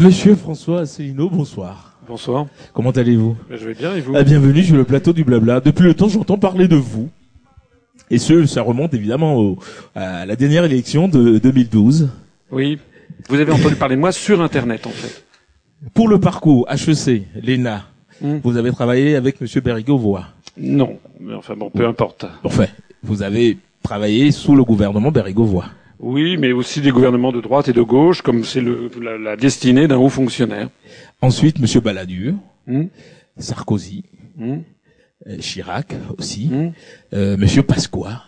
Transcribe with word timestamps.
Monsieur 0.00 0.34
François 0.34 0.80
Asselineau, 0.80 1.30
bonsoir. 1.30 1.96
Bonsoir. 2.08 2.46
Comment 2.74 2.90
allez-vous? 2.90 3.36
Ben, 3.48 3.56
je 3.56 3.66
vais 3.68 3.74
bien 3.74 3.94
et 3.94 4.00
vous? 4.00 4.14
Ah, 4.16 4.24
Bienvenue 4.24 4.64
sur 4.64 4.74
le 4.76 4.82
plateau 4.82 5.12
du 5.12 5.22
Blabla. 5.22 5.60
Depuis 5.60 5.84
le 5.84 5.94
temps, 5.94 6.08
j'entends 6.08 6.38
parler 6.38 6.66
de 6.66 6.74
vous. 6.74 7.08
Et 8.10 8.18
ce, 8.18 8.46
ça 8.46 8.62
remonte 8.62 8.94
évidemment 8.94 9.36
au- 9.38 9.58
à 9.94 10.26
la 10.26 10.34
dernière 10.34 10.64
élection 10.64 11.06
de 11.06 11.38
2012. 11.38 12.08
Oui. 12.50 12.80
Vous 13.28 13.36
avez 13.38 13.52
entendu 13.52 13.76
parler 13.76 13.94
de 13.94 14.00
moi 14.00 14.10
sur 14.10 14.42
Internet 14.42 14.88
en 14.88 14.90
fait. 14.90 15.24
Pour 15.94 16.08
le 16.08 16.18
parcours 16.18 16.66
HEC, 16.68 17.22
l'ENA, 17.40 17.84
Hmm. 18.20 18.38
vous 18.42 18.56
avez 18.56 18.72
travaillé 18.72 19.14
avec 19.14 19.40
Monsieur 19.40 19.60
Berrigo-Voix. 19.60 20.24
Non. 20.58 20.98
Mais 21.20 21.34
enfin 21.34 21.54
bon, 21.54 21.70
peu 21.70 21.86
importe. 21.86 22.26
Enfin, 22.42 22.66
vous 23.04 23.22
avez 23.22 23.56
travaillé 23.84 24.32
sous 24.32 24.56
le 24.56 24.64
gouvernement 24.64 25.12
Berrigo-Voix. 25.12 25.66
Oui, 25.98 26.36
mais 26.36 26.52
aussi 26.52 26.80
des 26.80 26.90
gouvernements 26.90 27.32
de 27.32 27.40
droite 27.40 27.68
et 27.68 27.72
de 27.72 27.82
gauche, 27.82 28.20
comme 28.22 28.44
c'est 28.44 28.60
le, 28.60 28.90
la, 29.02 29.16
la 29.18 29.36
destinée 29.36 29.88
d'un 29.88 29.96
haut 29.96 30.08
fonctionnaire. 30.10 30.68
Ensuite, 31.22 31.58
Monsieur 31.58 31.80
Balladur, 31.80 32.34
Hmm. 32.66 32.84
Sarkozy, 33.38 34.02
Hmm. 34.38 34.58
euh, 35.28 35.38
Chirac 35.38 35.94
aussi, 36.18 36.48
Hmm. 36.48 36.70
euh, 37.14 37.36
Monsieur 37.36 37.62
Pasqua. 37.62 38.24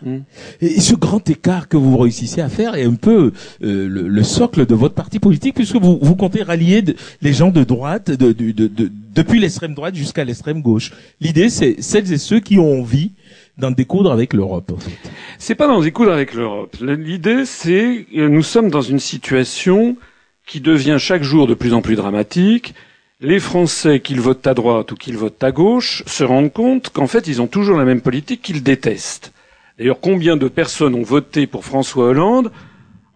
Et 0.61 0.81
ce 0.81 0.95
grand 0.95 1.29
écart 1.29 1.69
que 1.69 1.77
vous 1.77 1.97
réussissez 1.99 2.41
à 2.41 2.49
faire 2.49 2.75
est 2.77 2.85
un 2.85 2.95
peu 2.95 3.33
euh, 3.63 3.89
le, 3.89 4.09
le 4.09 4.23
socle 4.23 4.65
de 4.65 4.75
votre 4.75 4.95
parti 4.95 5.19
politique, 5.19 5.55
puisque 5.57 5.77
vous, 5.77 5.99
vous 6.01 6.17
comptez 6.17 6.43
rallier 6.43 6.83
de- 6.83 6.95
les 7.21 7.33
gens 7.33 7.51
de 7.51 7.65
droite, 7.65 8.11
de, 8.11 8.33
de- 8.33 8.53
de- 8.53 8.69
de- 8.69 8.91
depuis 9.15 9.41
l'extrême 9.41 9.75
droite 9.75 9.95
jusqu'à 9.97 10.25
l'extrême 10.25 10.63
gauche. 10.63 10.93
L'idée, 11.21 11.51
c'est 11.51 11.83
celles 11.83 12.11
et 12.13 12.19
ceux 12.19 12.41
qui 12.41 12.59
ont 12.59 12.81
envie 12.81 13.13
d'en 13.59 13.71
découdre 13.71 14.13
avec 14.13 14.33
l'Europe. 14.33 14.73
C'est 15.39 15.55
pas 15.55 15.67
dans 15.67 15.81
les 15.81 15.91
coudres 15.91 16.13
avec 16.13 16.35
l'Europe. 16.35 16.77
L'idée, 16.81 17.45
c'est 17.45 18.07
nous 18.13 18.43
sommes 18.43 18.71
dans 18.71 18.83
une 18.83 19.01
situation 19.01 19.97
qui 20.47 20.61
devient 20.61 20.97
chaque 20.99 21.23
jour 21.23 21.47
de 21.47 21.55
plus 21.55 21.75
en 21.75 21.83
plus 21.83 21.97
dramatique. 21.97 22.75
Les 23.21 23.41
Français, 23.41 24.01
qu'ils 24.01 24.21
votent 24.21 24.47
à 24.47 24.55
droite 24.55 24.93
ou 24.93 24.95
qu'ils 24.95 25.17
votent 25.17 25.43
à 25.43 25.51
gauche, 25.51 26.05
se 26.07 26.23
rendent 26.23 26.53
compte 26.53 26.91
qu'en 26.91 27.09
fait, 27.09 27.27
ils 27.27 27.43
ont 27.43 27.49
toujours 27.49 27.77
la 27.77 27.85
même 27.85 28.01
politique 28.01 28.43
qu'ils 28.43 28.63
détestent. 28.63 29.33
D'ailleurs, 29.77 30.01
combien 30.01 30.37
de 30.37 30.49
personnes 30.49 30.95
ont 30.95 31.03
voté 31.03 31.47
pour 31.47 31.65
François 31.65 32.07
Hollande 32.07 32.53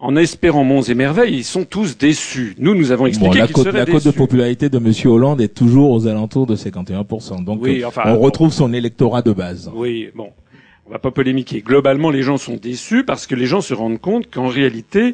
en 0.03 0.17
espérant 0.17 0.65
monts 0.65 0.81
et 0.81 0.95
merveilles 0.95 1.33
Ils 1.37 1.43
sont 1.45 1.63
tous 1.63 1.97
déçus. 1.97 2.55
Nous, 2.59 2.75
nous 2.75 2.91
avons 2.91 3.03
Bon, 3.03 3.07
expliqué 3.07 3.37
la 3.39 3.47
cote, 3.47 3.63
seraient 3.63 3.79
la 3.79 3.85
cote 3.85 4.03
de 4.03 4.11
popularité 4.11 4.69
de 4.69 4.77
Monsieur 4.77 5.09
Hollande 5.09 5.39
est 5.39 5.53
toujours 5.55 5.91
aux 5.91 6.07
alentours 6.07 6.45
de 6.45 6.57
51%. 6.57 7.43
Donc, 7.45 7.61
Oui, 7.61 7.81
euh, 7.83 7.87
enfin, 7.87 8.03
on 8.07 8.15
bon. 8.15 8.19
retrouve 8.19 8.51
son 8.51 8.73
électorat 8.73 9.21
de 9.21 9.31
base. 9.31 9.71
Oui, 9.73 10.09
bon, 10.13 10.31
on 10.85 10.91
va 10.91 10.99
pas 10.99 11.11
polémiquer. 11.11 11.61
Globalement, 11.61 12.09
les 12.09 12.21
gens 12.21 12.35
sont 12.37 12.57
déçus 12.57 13.05
parce 13.05 13.27
que 13.27 13.35
les 13.35 13.45
gens 13.45 13.61
se 13.61 13.73
rendent 13.73 14.01
compte 14.01 14.29
qu'en 14.29 14.47
réalité, 14.47 15.13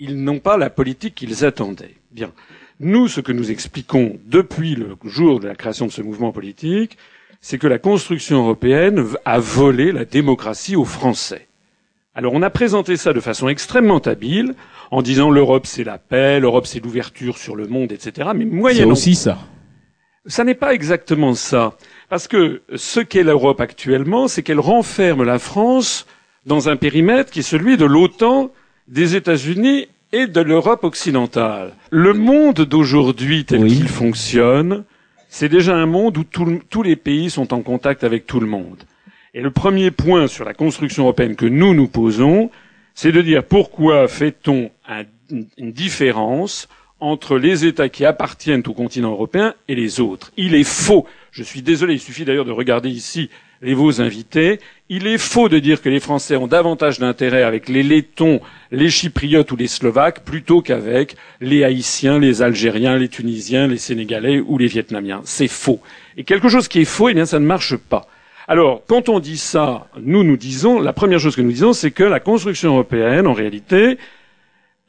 ils 0.00 0.22
n'ont 0.22 0.40
pas 0.40 0.56
la 0.56 0.70
politique 0.70 1.14
qu'ils 1.14 1.44
attendaient. 1.44 1.94
Bien. 2.10 2.32
Nous, 2.80 3.06
ce 3.06 3.20
que 3.20 3.30
nous 3.30 3.52
expliquons 3.52 4.18
depuis 4.26 4.74
le 4.74 4.96
jour 5.04 5.38
de 5.38 5.46
la 5.46 5.54
création 5.54 5.86
de 5.86 5.92
ce 5.92 6.02
mouvement 6.02 6.32
politique, 6.32 6.96
c'est 7.40 7.58
que 7.58 7.68
la 7.68 7.78
construction 7.78 8.38
européenne 8.42 9.04
a 9.24 9.38
volé 9.38 9.92
la 9.92 10.04
démocratie 10.04 10.74
aux 10.74 10.84
Français. 10.84 11.46
Alors 12.20 12.34
on 12.34 12.42
a 12.42 12.50
présenté 12.50 12.98
ça 12.98 13.14
de 13.14 13.20
façon 13.20 13.48
extrêmement 13.48 13.96
habile, 14.00 14.54
en 14.90 15.00
disant 15.00 15.30
l'Europe 15.30 15.64
c'est 15.64 15.84
la 15.84 15.96
paix, 15.96 16.38
l'Europe 16.38 16.66
c'est 16.66 16.78
l'ouverture 16.84 17.38
sur 17.38 17.56
le 17.56 17.66
monde, 17.66 17.92
etc. 17.92 18.28
Mais 18.34 18.44
C'est 18.44 18.50
moyennant 18.50 18.90
aussi 18.92 19.14
ça. 19.14 19.38
ça 20.26 20.44
n'est 20.44 20.54
pas 20.54 20.74
exactement 20.74 21.32
ça. 21.32 21.72
Parce 22.10 22.28
que 22.28 22.60
ce 22.76 23.00
qu'est 23.00 23.22
l'Europe 23.22 23.62
actuellement, 23.62 24.28
c'est 24.28 24.42
qu'elle 24.42 24.60
renferme 24.60 25.24
la 25.24 25.38
France 25.38 26.06
dans 26.44 26.68
un 26.68 26.76
périmètre 26.76 27.30
qui 27.30 27.38
est 27.38 27.42
celui 27.42 27.78
de 27.78 27.86
l'OTAN, 27.86 28.50
des 28.86 29.16
États-Unis 29.16 29.88
et 30.12 30.26
de 30.26 30.42
l'Europe 30.42 30.84
occidentale. 30.84 31.72
Le 31.90 32.12
monde 32.12 32.60
d'aujourd'hui 32.66 33.46
tel 33.46 33.62
Oui. 33.62 33.76
qu'il 33.78 33.88
fonctionne, 33.88 34.84
c'est 35.30 35.48
déjà 35.48 35.74
un 35.74 35.86
monde 35.86 36.18
où 36.18 36.24
tout 36.24 36.60
tous 36.68 36.82
les 36.82 36.96
pays 36.96 37.30
sont 37.30 37.54
en 37.54 37.62
contact 37.62 38.04
avec 38.04 38.26
tout 38.26 38.40
le 38.40 38.46
monde. 38.46 38.82
Et 39.34 39.40
le 39.40 39.50
premier 39.50 39.90
point 39.90 40.26
sur 40.26 40.44
la 40.44 40.54
construction 40.54 41.04
européenne 41.04 41.36
que 41.36 41.46
nous 41.46 41.74
nous 41.74 41.86
posons, 41.88 42.50
c'est 42.94 43.12
de 43.12 43.22
dire 43.22 43.44
pourquoi 43.44 44.08
fait-on 44.08 44.70
un- 44.88 45.04
une- 45.30 45.46
une 45.56 45.72
différence 45.72 46.68
entre 46.98 47.38
les 47.38 47.64
États 47.64 47.88
qui 47.88 48.04
appartiennent 48.04 48.62
au 48.66 48.72
continent 48.74 49.12
européen 49.12 49.54
et 49.68 49.74
les 49.74 50.00
autres. 50.00 50.32
Il 50.36 50.54
est 50.54 50.64
faux. 50.68 51.06
Je 51.30 51.42
suis 51.42 51.62
désolé, 51.62 51.94
il 51.94 52.00
suffit 52.00 52.24
d'ailleurs 52.24 52.44
de 52.44 52.50
regarder 52.50 52.90
ici 52.90 53.30
les 53.62 53.72
vos 53.72 54.00
invités. 54.02 54.58
Il 54.88 55.06
est 55.06 55.16
faux 55.16 55.48
de 55.48 55.58
dire 55.60 55.80
que 55.80 55.88
les 55.88 56.00
Français 56.00 56.36
ont 56.36 56.46
davantage 56.48 56.98
d'intérêt 56.98 57.42
avec 57.42 57.68
les 57.68 57.82
Lettons, 57.84 58.40
les 58.72 58.90
Chypriotes 58.90 59.50
ou 59.52 59.56
les 59.56 59.68
Slovaques 59.68 60.24
plutôt 60.24 60.60
qu'avec 60.60 61.14
les 61.40 61.62
Haïtiens, 61.64 62.18
les 62.18 62.42
Algériens, 62.42 62.98
les 62.98 63.08
Tunisiens, 63.08 63.66
les 63.68 63.78
Sénégalais 63.78 64.40
ou 64.40 64.58
les 64.58 64.66
Vietnamiens. 64.66 65.20
C'est 65.24 65.48
faux. 65.48 65.80
Et 66.16 66.24
quelque 66.24 66.48
chose 66.48 66.68
qui 66.68 66.80
est 66.80 66.84
faux, 66.84 67.08
eh 67.08 67.14
bien, 67.14 67.26
ça 67.26 67.38
ne 67.38 67.46
marche 67.46 67.76
pas. 67.76 68.08
Alors, 68.50 68.82
quand 68.88 69.08
on 69.08 69.20
dit 69.20 69.38
ça, 69.38 69.86
nous, 70.02 70.24
nous 70.24 70.36
disons, 70.36 70.80
la 70.80 70.92
première 70.92 71.20
chose 71.20 71.36
que 71.36 71.40
nous 71.40 71.52
disons, 71.52 71.72
c'est 71.72 71.92
que 71.92 72.02
la 72.02 72.18
construction 72.18 72.70
européenne, 72.70 73.28
en 73.28 73.32
réalité, 73.32 73.96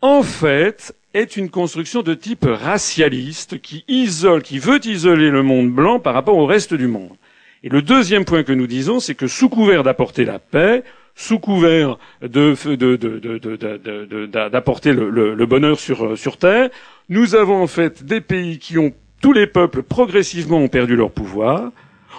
en 0.01 0.23
fait, 0.23 0.95
est 1.13 1.37
une 1.37 1.51
construction 1.51 2.01
de 2.01 2.15
type 2.15 2.47
racialiste 2.49 3.61
qui 3.61 3.85
isole, 3.87 4.41
qui 4.41 4.57
veut 4.57 4.83
isoler 4.83 5.29
le 5.29 5.43
monde 5.43 5.69
blanc 5.69 5.99
par 5.99 6.15
rapport 6.15 6.39
au 6.39 6.47
reste 6.47 6.73
du 6.73 6.87
monde. 6.87 7.15
Et 7.61 7.69
le 7.69 7.83
deuxième 7.83 8.25
point 8.25 8.41
que 8.41 8.51
nous 8.51 8.65
disons, 8.65 8.99
c'est 8.99 9.13
que 9.13 9.27
sous 9.27 9.47
couvert 9.47 9.83
d'apporter 9.83 10.25
la 10.25 10.39
paix, 10.39 10.83
sous 11.13 11.37
couvert 11.37 11.99
de, 12.23 12.55
de, 12.65 12.95
de, 12.95 13.15
de, 13.15 14.25
d'apporter 14.25 14.91
le 14.91 15.45
bonheur 15.45 15.79
sur, 15.79 16.03
euh, 16.03 16.15
sur 16.15 16.37
Terre, 16.37 16.71
nous 17.09 17.35
avons 17.35 17.61
en 17.61 17.67
fait 17.67 18.03
des 18.03 18.21
pays 18.21 18.57
qui 18.57 18.79
ont, 18.79 18.91
tous 19.21 19.33
les 19.33 19.45
peuples 19.45 19.83
progressivement 19.83 20.57
ont 20.57 20.67
perdu 20.67 20.95
leur 20.95 21.11
pouvoir, 21.11 21.71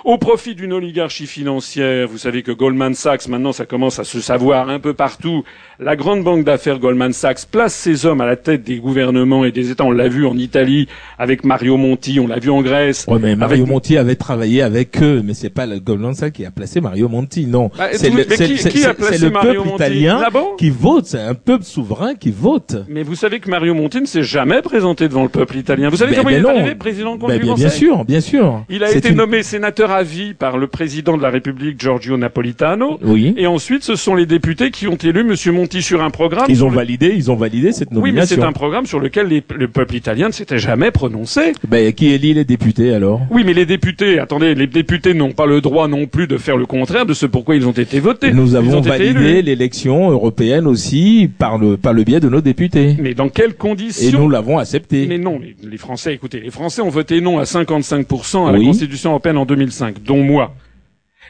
au 0.05 0.19
profit 0.19 0.55
d'une 0.55 0.73
oligarchie 0.73 1.27
financière. 1.27 2.09
Vous 2.09 2.19
savez 2.19 2.43
que 2.43 2.53
Goldman 2.53 2.95
Sachs, 2.95 3.29
maintenant, 3.29 3.53
ça 3.53 3.67
commence 3.67 3.99
à 3.99 4.05
se 4.05 4.21
savoir 4.21 4.69
un 4.69 4.79
peu 4.81 4.95
partout. 4.95 5.45
La 5.79 5.97
grande 5.97 6.23
banque 6.25 6.45
d'affaires 6.45 6.79
Goldman 6.79 7.13
Sachs 7.13 7.47
place 7.51 7.75
ses 7.75 8.07
hommes 8.07 8.21
à 8.21 8.27
la 8.27 8.37
tête 8.37 8.63
des 8.65 8.77
gouvernements 8.77 9.45
et 9.45 9.53
des 9.53 9.71
États. 9.71 9.85
On 9.85 9.91
l'a 9.91 10.09
vu 10.09 10.27
en 10.27 10.37
Italie 10.37 10.89
avec 11.19 11.45
Mario 11.45 11.77
Monti, 11.77 12.19
on 12.21 12.27
l'a 12.27 12.39
vu 12.39 12.51
en 12.51 12.63
Grèce. 12.63 13.05
Ouais, 13.09 13.19
mais 13.21 13.37
Mario 13.37 13.63
Avec- 13.63 13.69
Monti 13.69 13.97
avait 13.97 14.15
travaillé 14.17 14.63
avec 14.63 15.01
eux, 15.03 15.23
mais 15.25 15.35
c'est 15.35 15.51
pas 15.51 15.67
le 15.67 15.79
Goldman 15.79 16.15
Sachs 16.15 16.33
qui 16.35 16.45
a 16.45 16.51
placé 16.51 16.81
Mario 16.81 17.09
Monti, 17.09 17.47
non. 17.47 17.71
Bah, 17.77 17.89
c'est 17.93 18.11
le, 18.11 18.17
mais 18.17 18.37
c'est- 18.37 18.47
qui- 18.47 18.59
c'est- 18.59 18.69
qui 18.71 18.85
a 18.85 18.89
c'est- 18.89 18.95
placé 18.95 19.19
c'est 19.19 19.25
le 19.27 19.31
Mario 19.31 19.53
peuple 19.55 19.69
Monti 19.69 19.75
italien 19.83 20.21
qui 20.59 20.71
vote, 20.71 21.07
c'est 21.07 21.21
un 21.21 21.35
peuple 21.35 21.65
souverain 21.65 22.15
qui 22.15 22.31
vote. 22.31 22.77
Mais 22.89 23.03
vous 23.03 23.15
savez 23.15 23.41
que 23.41 23.51
Mario 23.51 23.75
Monti 23.75 24.01
ne 24.01 24.07
s'est 24.07 24.23
jamais 24.23 24.63
présenté 24.63 25.09
devant 25.09 25.23
le 25.23 25.29
peuple 25.29 25.57
italien. 25.57 25.89
Vous 25.89 25.97
savez 25.97 26.13
Ben- 26.13 26.19
comment 26.19 26.31
ben 26.31 26.37
il 26.37 26.39
est 26.39 26.43
non. 26.43 26.49
arrivé 26.51 26.75
président 26.75 27.17
Ben, 27.17 27.39
du 27.39 27.45
bien, 27.45 27.55
bien 27.55 27.69
sûr, 27.69 28.05
bien 28.05 28.21
sûr. 28.21 28.65
Il 28.69 28.83
a 28.85 28.91
été 28.93 29.11
une- 29.11 29.17
nommé 29.17 29.43
sénateur 29.43 29.91
à 29.93 30.03
vie 30.03 30.35
par 30.35 30.59
le 30.59 30.67
président 30.67 31.17
de 31.17 31.23
la 31.23 31.31
République 31.31 31.81
Giorgio 31.81 32.17
Napolitano. 32.17 32.99
Oui. 33.03 33.35
Et 33.37 33.47
ensuite, 33.47 33.83
ce 33.83 33.95
sont 33.97 34.15
les 34.15 34.27
députés 34.27 34.71
qui 34.71 34.87
ont 34.89 34.97
élu 34.97 35.25
Monsieur 35.25 35.53
Monti 35.53 35.83
sur 35.83 36.03
un 36.03 36.11
programme. 36.11 36.47
Ils 36.49 36.65
ont 36.65 36.71
le- 36.71 36.77
validé, 36.77 37.13
ils 37.15 37.31
ont 37.31 37.37
validé 37.37 37.73
cette 37.73 37.89
Oui, 37.91 37.97
mais 37.97 38.09
nomination. 38.09 38.37
c'est 38.37 38.43
un 38.43 38.53
programme 38.53 38.87
sur 38.87 39.01
lequel 39.01 39.29
les- 39.29 39.43
le 39.55 39.69
peuple 39.69 39.95
italien 39.97 40.29
ne 40.29 40.33
s'était 40.33 40.59
jamais 40.59 40.91
prononcé. 40.91 41.53
Ben, 41.69 41.93
qui 41.93 42.09
élit 42.09 42.35
les 42.35 42.45
députés 42.45 42.93
alors? 42.95 43.21
Oui, 43.31 43.43
mais 43.45 43.55
les 43.55 43.67
députés, 43.67 44.19
attendez, 44.19 44.55
les 44.55 44.67
députés 44.67 45.15
n'ont 45.15 45.33
pas 45.33 45.47
le 45.47 45.61
droit 45.61 45.89
non 45.89 46.07
plus 46.07 46.27
de 46.27 46.37
faire 46.39 46.57
le 46.57 46.67
contraire 46.67 47.07
de 47.07 47.15
ce 47.15 47.27
pourquoi 47.27 47.57
ils 47.57 47.67
ont 47.67 47.73
été 47.73 48.01
votés. 48.01 48.33
Nous 48.33 48.51
Ils 48.53 48.57
avons 48.57 48.81
validé 48.81 49.43
l'élection 49.43 50.11
européenne 50.11 50.67
aussi 50.67 51.29
par 51.39 51.59
le 51.59 51.77
par 51.77 51.93
le 51.93 52.05
biais 52.05 52.21
de 52.21 52.29
nos 52.29 52.41
députés. 52.41 52.97
Mais 53.01 53.15
dans 53.15 53.29
quelles 53.29 53.51
Et 53.51 53.55
conditions 53.55 54.21
nous 54.21 54.29
l'avons 54.31 54.59
accepté. 54.59 55.07
Mais 55.09 55.19
non, 55.19 55.39
mais 55.41 55.55
les 55.69 55.77
Français, 55.77 56.15
écoutez, 56.15 56.41
les 56.41 56.51
Français 56.51 56.83
ont 56.83 56.89
voté 56.89 57.21
non 57.21 57.39
à 57.39 57.45
55% 57.45 58.47
à 58.47 58.53
Oui. 58.53 58.61
la 58.61 58.65
Constitution 58.67 59.11
européenne 59.11 59.37
en 59.39 59.45
2005, 59.47 59.82
dont 59.91 60.23
moi. 60.23 60.55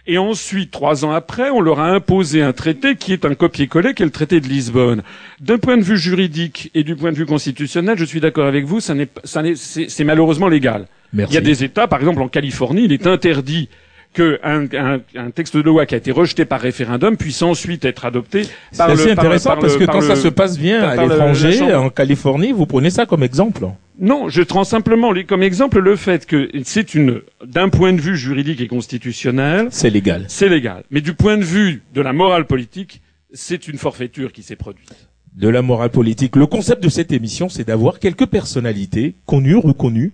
Et 0.06 0.18
ensuite, 0.18 0.72
trois 0.72 1.04
ans 1.04 1.12
après, 1.12 1.50
on 1.50 1.60
leur 1.60 1.78
a 1.78 1.88
imposé 1.88 2.42
un 2.42 2.52
traité 2.52 2.96
qui 2.96 3.12
est 3.12 3.24
un 3.24 3.34
copier-coller, 3.34 3.94
qui 3.94 4.02
est 4.02 4.06
le 4.06 4.10
traité 4.10 4.40
de 4.40 4.48
Lisbonne. 4.48 5.02
D'un 5.40 5.58
point 5.58 5.76
de 5.76 5.82
vue 5.82 5.96
juridique 5.96 6.72
et 6.74 6.82
du 6.82 6.96
point 6.96 7.12
de 7.12 7.16
vue 7.16 7.26
constitutionnel, 7.26 7.96
je 7.96 8.04
suis 8.04 8.18
d'accord 8.20 8.46
avec 8.46 8.64
vous, 8.64 8.80
ça 8.80 8.94
n'est, 8.94 9.08
ça 9.22 9.42
n'est, 9.42 9.54
c'est, 9.54 9.88
c'est 9.88 10.02
malheureusement 10.02 10.48
légal. 10.48 10.86
Merci. 11.12 11.32
Il 11.32 11.34
y 11.36 11.38
a 11.38 11.40
des 11.40 11.62
États, 11.62 11.86
par 11.86 12.00
exemple 12.00 12.20
en 12.20 12.28
Californie, 12.28 12.84
il 12.84 12.92
est 12.92 13.06
interdit 13.06 13.68
que 14.12 14.38
un, 14.42 14.64
un- 14.74 15.00
un 15.16 15.30
texte 15.30 15.56
de 15.56 15.62
loi 15.62 15.86
qui 15.86 15.94
a 15.94 15.98
été 15.98 16.10
rejeté 16.10 16.44
par 16.44 16.60
référendum 16.60 17.16
puisse 17.16 17.40
ensuite 17.42 17.84
être 17.84 18.04
adopté 18.04 18.44
C'est 18.70 18.78
par 18.78 18.88
le 18.88 18.94
assez 18.94 19.14
par- 19.14 19.24
intéressant 19.24 19.50
par 19.50 19.56
le- 19.56 19.62
parce 19.62 19.76
que 19.76 19.84
par 19.84 19.94
quand 19.94 20.00
le- 20.00 20.06
ça 20.06 20.16
se 20.16 20.28
passe 20.28 20.58
bien 20.58 20.82
à 20.82 20.96
l'étranger, 20.96 21.74
en 21.74 21.88
Californie, 21.90 22.52
vous 22.52 22.66
prenez 22.66 22.90
ça 22.90 23.06
comme 23.06 23.22
exemple. 23.22 23.66
Non, 23.98 24.28
je 24.28 24.42
prends 24.42 24.64
simplement 24.64 25.12
comme 25.26 25.42
exemple 25.42 25.78
le 25.80 25.96
fait 25.96 26.26
que 26.26 26.50
c'est 26.64 26.94
une, 26.94 27.20
d'un 27.46 27.68
point 27.68 27.92
de 27.92 28.00
vue 28.00 28.16
juridique 28.16 28.60
et 28.60 28.66
constitutionnel, 28.66 29.68
C'est 29.70 29.90
légal. 29.90 30.24
c'est 30.28 30.48
légal. 30.48 30.84
Mais 30.90 31.00
du 31.00 31.14
point 31.14 31.38
de 31.38 31.44
vue 31.44 31.82
de 31.94 32.00
la 32.00 32.12
morale 32.12 32.46
politique, 32.46 33.00
c'est 33.32 33.66
une 33.68 33.78
forfaiture 33.78 34.32
qui 34.32 34.42
s'est 34.42 34.56
produite. 34.56 35.08
De 35.36 35.48
la 35.48 35.62
morale 35.62 35.88
politique. 35.90 36.36
Le 36.36 36.44
concept 36.46 36.82
de 36.82 36.90
cette 36.90 37.12
émission, 37.12 37.48
c'est 37.48 37.66
d'avoir 37.66 37.98
quelques 37.98 38.26
personnalités, 38.26 39.14
connues, 39.24 39.56
reconnues, 39.56 40.12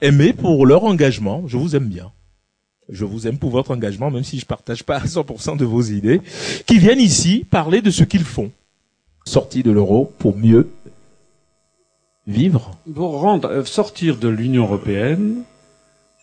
aimées 0.00 0.32
pour 0.32 0.66
leur 0.66 0.84
engagement. 0.84 1.42
Je 1.48 1.56
vous 1.56 1.74
aime 1.74 1.88
bien. 1.88 2.12
Je 2.88 3.04
vous 3.04 3.26
aime 3.26 3.38
pour 3.38 3.50
votre 3.50 3.72
engagement, 3.72 4.10
même 4.10 4.22
si 4.24 4.38
je 4.38 4.46
partage 4.46 4.84
pas 4.84 4.96
à 4.96 5.04
100% 5.04 5.56
de 5.56 5.64
vos 5.64 5.82
idées, 5.82 6.20
qui 6.66 6.78
viennent 6.78 7.00
ici 7.00 7.44
parler 7.50 7.82
de 7.82 7.90
ce 7.90 8.04
qu'ils 8.04 8.24
font. 8.24 8.50
Sortis 9.24 9.64
de 9.64 9.72
l'euro 9.72 10.12
pour 10.18 10.36
mieux 10.36 10.68
vivre 12.28 12.72
Pour 12.94 13.20
rendre, 13.20 13.48
euh, 13.48 13.64
sortir 13.64 14.16
de 14.16 14.28
l'Union 14.28 14.64
européenne, 14.64 15.42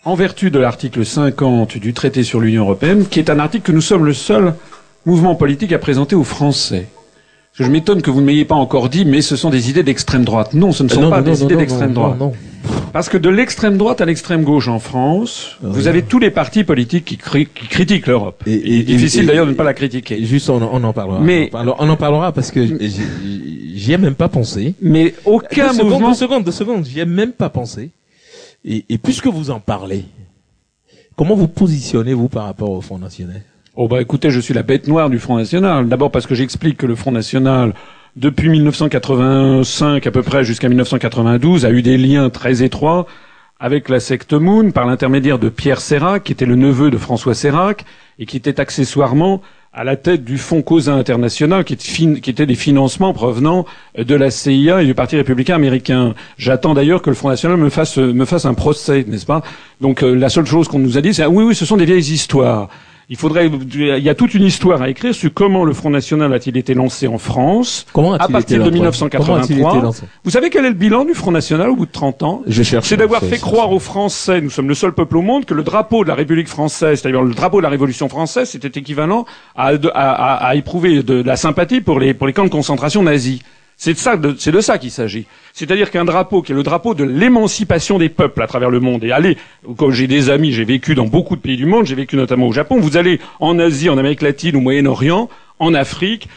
en 0.06 0.16
vertu 0.16 0.52
de 0.52 0.60
l'article 0.60 1.06
50 1.06 1.78
du 1.78 1.94
traité 1.94 2.24
sur 2.24 2.40
l'Union 2.40 2.64
européenne, 2.64 3.06
qui 3.08 3.20
est 3.20 3.30
un 3.30 3.40
article 3.40 3.66
que 3.66 3.72
nous 3.72 3.82
sommes 3.82 4.06
le 4.06 4.14
seul 4.14 4.54
mouvement 5.06 5.36
politique 5.36 5.72
à 5.74 5.80
présenter 5.80 6.16
aux 6.16 6.24
Français. 6.26 6.88
Je 7.54 7.64
m'étonne 7.66 8.02
que 8.02 8.10
vous 8.10 8.20
ne 8.22 8.26
m'ayez 8.26 8.46
pas 8.46 8.56
encore 8.56 8.90
dit, 8.90 9.06
mais 9.06 9.22
ce 9.22 9.36
sont 9.36 9.50
des 9.50 9.70
idées 9.70 9.84
d'extrême 9.84 10.26
droite. 10.26 10.54
Non, 10.54 10.72
ce 10.72 10.84
ne 10.84 10.90
sont 10.90 11.00
Euh, 11.00 11.04
non, 11.04 11.10
pas 11.10 11.22
non, 11.22 11.32
des 11.32 11.40
non, 11.40 11.46
idées 11.46 11.54
non, 11.54 11.60
d'extrême 11.60 11.94
non, 11.94 12.14
droite. 12.16 12.34
Parce 12.94 13.10
que 13.10 13.18
de 13.18 13.30
l'extrême 13.30 13.78
droite 13.78 14.02
à 14.02 14.06
l'extrême 14.06 14.44
gauche 14.44 14.68
en 14.68 14.80
France, 14.80 15.58
vous 15.62 15.88
avez 15.88 16.04
tous 16.04 16.20
les 16.20 16.30
partis 16.30 16.64
politiques 16.64 17.06
qui, 17.06 17.16
cri- 17.18 17.48
qui 17.48 17.68
critiquent 17.68 18.08
l'Europe. 18.08 18.44
Et- 18.46 18.84
difficile 18.84 19.26
d'ailleurs 19.26 19.46
de 19.46 19.52
ne 19.52 19.56
pas 19.56 19.64
la 19.64 19.74
critiquer. 19.74 20.24
Juste, 20.24 20.50
on, 20.50 20.62
on 20.62 20.84
en 20.84 20.94
parlera. 20.94 21.20
Mais- 21.20 21.46
on, 21.46 21.48
en 21.48 21.50
parlera, 21.52 21.76
on 21.80 21.90
en 21.90 21.96
parlera 21.98 22.32
parce 22.32 22.52
que 22.52 22.66
j'y 22.66 23.92
ai 23.94 23.98
même 23.98 24.16
pas 24.16 24.30
pensé. 24.30 24.76
Mais 24.82 25.14
aucun 25.26 25.68
deux 25.70 25.74
secondes, 25.74 25.90
mouvement... 25.92 26.10
deux 26.10 26.16
secondes, 26.16 26.44
deux 26.44 26.52
secondes, 26.52 26.86
j'y 26.86 27.00
ai 27.00 27.06
même 27.06 27.32
pas 27.32 27.50
pensé. 27.50 27.90
Et, 28.64 28.86
et 28.90 28.98
puisque 28.98 29.28
vous 29.28 29.50
en 29.50 29.60
parlez, 29.60 30.06
comment 31.16 31.36
vous 31.36 31.48
positionnez-vous 31.48 32.30
par 32.30 32.46
rapport 32.46 32.70
au 32.72 32.82
Front 32.82 33.00
National? 33.00 33.42
Oh 33.76 33.88
bah 33.88 34.02
écoutez, 34.02 34.30
je 34.30 34.40
suis 34.40 34.54
la 34.54 34.62
bête 34.64 34.88
noire 34.88 35.10
du 35.10 35.18
Front 35.18 35.36
National. 35.38 35.90
D'abord 35.90 36.12
parce 36.12 36.28
que 36.28 36.36
j'explique 36.36 36.78
que 36.78 36.86
le 36.86 36.96
Front 36.96 37.12
National, 37.12 37.74
depuis 38.16 38.50
1985 38.50 40.06
à 40.06 40.12
peu 40.12 40.22
près 40.22 40.44
jusqu'à 40.44 40.70
1992, 40.70 41.66
a 41.66 41.72
eu 41.72 41.82
des 41.82 41.98
liens 41.98 42.30
très 42.30 42.64
étroits 42.64 43.08
avec 43.60 43.90
la 43.90 44.00
secte 44.00 44.34
Moon 44.34 44.72
par 44.72 44.86
l'intermédiaire 44.86 45.40
de 45.40 45.50
Pierre 45.50 45.82
Sérac, 45.82 46.24
qui 46.24 46.32
était 46.32 46.46
le 46.46 46.56
neveu 46.56 46.92
de 46.92 46.98
François 46.98 47.34
Sérac, 47.34 47.86
et 48.20 48.26
qui 48.26 48.38
était 48.38 48.60
accessoirement 48.60 49.42
à 49.72 49.84
la 49.84 49.96
tête 49.96 50.24
du 50.24 50.38
Fonds 50.38 50.62
Causa 50.62 50.94
International, 50.94 51.64
qui 51.64 51.74
était 52.30 52.46
des 52.46 52.56
financements 52.56 53.14
provenant 53.14 53.66
de 53.98 54.14
la 54.14 54.30
CIA 54.30 54.84
et 54.84 54.86
du 54.86 54.94
Parti 54.94 55.16
républicain 55.16 55.56
américain. 55.56 56.14
J'attends 56.38 56.76
d'ailleurs 56.76 57.02
que 57.02 57.10
le 57.10 57.16
Front 57.16 57.30
National 57.30 57.58
me 57.58 57.70
fasse, 57.70 57.98
me 57.98 58.26
fasse 58.26 58.46
un 58.46 58.54
procès, 58.54 59.04
n'est-ce 59.08 59.26
pas? 59.26 59.42
Donc 59.82 60.04
euh, 60.04 60.14
la 60.14 60.30
seule 60.30 60.46
chose 60.46 60.68
qu'on 60.68 60.78
nous 60.78 61.00
a 61.00 61.02
dit, 61.02 61.14
c'est 61.14 61.24
ah, 61.24 61.30
oui, 61.30 61.44
oui, 61.44 61.56
ce 61.56 61.66
sont 61.66 61.78
des 61.78 61.86
vieilles 61.86 62.12
histoires. 62.12 62.70
Il 63.14 63.18
faudrait, 63.20 63.46
il 63.76 64.00
y 64.04 64.10
a 64.10 64.16
toute 64.16 64.34
une 64.34 64.44
histoire 64.44 64.82
à 64.82 64.90
écrire 64.90 65.14
sur 65.14 65.32
comment 65.32 65.66
le 65.66 65.74
Front 65.74 65.92
National 65.92 66.34
a-t-il 66.34 66.58
été 66.58 66.74
lancé 66.74 67.06
en 67.08 67.20
France. 67.20 67.86
Comment 67.94 68.14
À 68.14 68.28
partir 68.28 68.58
été 68.66 68.72
de 68.72 68.84
lancé 68.84 69.06
Comment 69.12 69.36
a-t-il 69.36 69.58
1983, 69.58 69.72
été 69.76 69.82
lancé 69.86 70.04
Vous 70.24 70.32
savez 70.32 70.50
quel 70.50 70.66
est 70.66 70.70
le 70.70 70.74
bilan 70.74 71.06
du 71.06 71.14
Front 71.14 71.30
National 71.30 71.70
au 71.70 71.76
bout 71.76 71.86
de 71.86 71.92
30 71.92 72.24
ans? 72.24 72.42
C'est 72.82 72.98
d'avoir 72.98 73.22
fait 73.22 73.38
croire 73.38 73.72
aux 73.72 73.78
Français, 73.78 74.42
nous 74.42 74.50
sommes 74.50 74.68
le 74.68 74.74
seul 74.74 74.94
peuple 74.94 75.18
au 75.18 75.22
monde, 75.22 75.46
que 75.46 75.54
le 75.54 75.62
drapeau 75.62 76.04
de 76.04 76.10
la 76.10 76.16
République 76.16 76.48
française, 76.48 77.02
c'est-à-dire 77.02 77.22
le 77.22 77.36
drapeau 77.36 77.58
de 77.58 77.64
la 77.64 77.70
Révolution 77.70 78.10
française, 78.10 78.50
c'était 78.50 78.80
équivalent 78.80 79.26
à, 79.56 79.78
de- 79.78 79.92
à- 79.94 80.12
à- 80.12 80.48
à 80.48 80.56
éprouver 80.56 81.04
de, 81.04 81.22
la 81.22 81.36
sympathie 81.36 81.82
pour 81.82 82.00
les, 82.00 82.16
pour 82.16 82.26
les 82.26 82.34
camps 82.34 82.46
de 82.46 82.50
concentration 82.50 83.04
nazis. 83.04 83.42
C'est 83.84 83.96
de 83.96 83.98
ça, 83.98 84.16
de, 84.16 84.62
ça 84.62 84.78
qu'il 84.78 84.92
s'agit. 84.92 85.26
C'est-à-dire 85.52 85.92
qu'un 85.92 86.06
drapeau 86.06 86.42
qui 86.42 86.54
est 86.54 86.56
le 86.56 86.64
drapeau 86.64 86.94
de 86.94 87.04
l'émancipation 87.04 87.98
des 87.98 88.08
peuples 88.08 88.42
à 88.42 88.48
travers 88.48 88.70
le 88.70 88.80
monde. 88.80 89.04
Et 89.04 89.12
allez, 89.12 89.38
comme 89.76 89.92
j'ai 89.92 90.08
des 90.08 90.30
amis, 90.30 90.54
j'ai 90.54 90.64
vécu 90.64 90.96
dans 90.96 91.08
beaucoup 91.08 91.36
de 91.36 91.42
pays 91.42 91.58
du 91.58 91.66
monde, 91.66 91.86
j'ai 91.86 91.96
vécu 91.96 92.16
notamment 92.16 92.48
au 92.48 92.54
Japon. 92.54 92.80
Vous 92.80 92.96
allez 92.96 93.20
en 93.42 93.60
Asie, 93.60 93.90
en 93.90 93.98
Amérique 93.98 94.22
latine, 94.22 94.56
au 94.56 94.62
Moyen-Orient, 94.62 95.28
en 95.60 95.74
Afrique, 95.74 96.30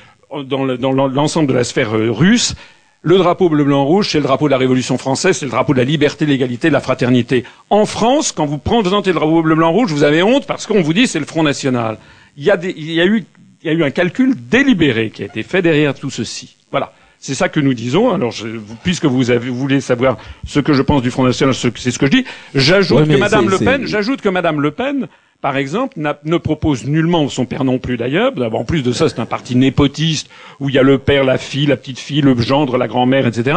dans 0.45 0.65
l'ensemble 0.65 1.47
de 1.47 1.53
la 1.53 1.63
sphère 1.63 1.97
euh, 1.97 2.11
russe. 2.11 2.57
Le 3.03 3.17
drapeau 3.17 3.49
bleu, 3.49 3.63
blanc, 3.63 3.85
rouge, 3.85 4.09
c'est 4.11 4.19
le 4.19 4.25
drapeau 4.25 4.47
de 4.47 4.51
la 4.51 4.59
Révolution 4.59 4.99
française, 4.99 5.37
c'est 5.37 5.47
le 5.47 5.53
drapeau 5.53 5.73
de 5.73 5.79
la 5.79 5.85
liberté, 5.85 6.27
de 6.27 6.33
l'égalité, 6.33 6.67
de 6.67 6.73
la 6.73 6.81
fraternité. 6.81 7.45
En 7.71 7.87
France, 7.87 8.33
quand 8.33 8.47
vous 8.47 8.59
présentez 8.59 9.11
le 9.11 9.21
drapeau 9.21 9.43
bleu, 9.43 9.55
blanc, 9.55 9.71
rouge, 9.71 9.93
vous 9.93 10.03
avez 10.03 10.25
honte 10.25 10.49
parce 10.49 10.67
qu'on 10.67 10.83
vous 10.83 10.93
dit 10.93 11.07
c'est 11.07 11.21
le 11.21 11.27
Front 11.27 11.45
National. 11.45 11.99
Il 12.37 12.43
y 12.43 12.51
a, 12.51 12.57
des, 12.57 12.75
il 12.77 12.93
y 12.93 13.01
a 13.01 13.07
eu, 13.07 13.25
il 13.63 13.69
y 13.69 13.71
a 13.71 13.73
eu 13.73 13.85
un 13.85 13.91
calcul 13.93 14.35
délibéré 14.35 15.11
qui 15.11 15.23
a 15.23 15.27
été 15.27 15.45
fait 15.45 15.63
derrière 15.63 15.95
tout 15.95 16.11
ceci. 16.11 16.57
Voilà. 16.73 16.93
C'est 17.27 17.35
ça 17.35 17.49
que 17.49 17.59
nous 17.59 17.75
disons. 17.75 18.13
Alors, 18.13 18.31
je- 18.31 18.47
puisque 18.85 19.05
vous, 19.05 19.33
avez, 19.33 19.49
vous 19.49 19.57
voulez 19.57 19.81
savoir 19.81 20.17
ce 20.47 20.61
que 20.61 20.73
je 20.73 20.81
pense 20.83 21.03
du 21.03 21.11
Front 21.11 21.25
National, 21.25 21.57
ce- 21.57 21.67
c'est 21.75 21.91
ce 21.91 21.99
que 21.99 22.07
je 22.07 22.13
dis. 22.13 22.25
J'ajoute 22.55 23.01
Ouais, 23.01 23.15
que 23.15 23.19
Madame 23.19 23.49
Le 23.49 23.59
Pen, 23.59 23.85
j'ajoute 23.85 24.21
que 24.21 24.29
Madame 24.29 24.61
Le 24.61 24.71
Pen, 24.71 25.09
par 25.41 25.57
exemple, 25.57 25.99
ne 26.25 26.37
propose 26.37 26.87
nullement, 26.87 27.29
son 27.29 27.45
père 27.45 27.65
non 27.65 27.79
plus 27.79 27.97
d'ailleurs, 27.97 28.31
en 28.55 28.63
plus 28.63 28.83
de 28.85 28.93
ça, 28.93 29.09
c'est 29.09 29.19
un 29.19 29.27
parti 29.27 29.57
népotiste, 29.57 30.31
où 30.61 30.69
il 30.69 30.77
y 30.77 30.79
a 30.79 30.85
le 30.85 30.99
père, 30.99 31.25
la 31.25 31.37
fille, 31.37 31.67
la 31.67 31.77
petite 31.77 31.99
fille, 31.99 32.21
le 32.21 32.41
gendre, 32.41 32.79
la 32.79 32.87
grand-mère, 32.87 33.27
etc. 33.27 33.57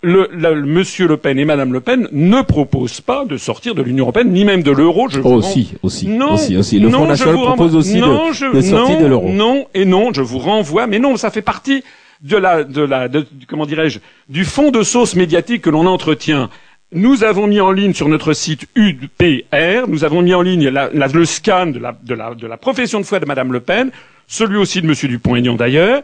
Le, 0.00 0.28
la- 0.32 0.54
Monsieur 0.54 1.08
Le 1.08 1.16
Pen 1.16 1.40
et 1.40 1.44
Madame 1.44 1.72
Le 1.72 1.80
Pen 1.80 2.06
ne 2.12 2.40
proposent 2.42 3.00
pas 3.00 3.24
de 3.24 3.36
sortir 3.36 3.74
de 3.74 3.82
l'Union 3.82 4.04
Européenne, 4.04 4.30
ni 4.32 4.44
même 4.44 4.62
de 4.62 4.70
l'euro. 4.70 5.08
Je 5.08 5.20
Oh, 5.24 5.32
aussi, 5.32 5.72
aussi, 5.82 6.06
non, 6.06 6.34
aussi, 6.34 6.56
aussi. 6.56 6.78
Le 6.78 6.88
non, 6.88 6.98
Front 6.98 7.08
National 7.08 7.34
propose 7.34 7.74
aussi 7.74 7.98
non, 7.98 8.28
de, 8.28 8.32
je, 8.32 8.46
de 8.54 8.60
sortie 8.60 8.92
non, 8.92 9.00
de 9.00 9.06
l'euro. 9.06 9.28
Non 9.28 9.66
et 9.74 9.84
non, 9.84 10.12
je 10.12 10.22
vous 10.22 10.38
renvoie, 10.38 10.86
mais 10.86 11.00
non, 11.00 11.16
ça 11.16 11.30
fait 11.32 11.42
partie 11.42 11.82
de 12.22 12.36
la, 12.36 12.64
de 12.64 12.82
la, 12.82 13.08
de- 13.08 13.26
comment 13.46 13.66
dirais-je, 13.66 13.98
du 14.28 14.44
fond 14.44 14.70
de 14.70 14.82
sauce 14.82 15.14
médiatique 15.14 15.62
que 15.62 15.70
l'on 15.70 15.86
entretient. 15.86 16.50
Nous 16.90 17.22
avons 17.22 17.46
mis 17.46 17.60
en 17.60 17.70
ligne 17.70 17.92
sur 17.92 18.08
notre 18.08 18.32
site 18.32 18.66
UPR, 18.74 19.86
nous 19.88 20.04
avons 20.04 20.22
mis 20.22 20.34
en 20.34 20.42
ligne 20.42 20.68
la- 20.68 20.88
la- 20.92 21.06
le 21.08 21.24
scan 21.24 21.66
de 21.66 21.78
la, 21.78 21.96
de, 22.02 22.14
la, 22.14 22.34
de 22.34 22.46
la 22.46 22.56
profession 22.56 22.98
de 23.00 23.04
foi 23.04 23.20
de 23.20 23.26
Madame 23.26 23.52
Le 23.52 23.60
Pen, 23.60 23.90
celui 24.26 24.56
aussi 24.56 24.80
de 24.80 24.86
Monsieur 24.86 25.08
Dupont-Aignan 25.08 25.54
d'ailleurs, 25.54 26.02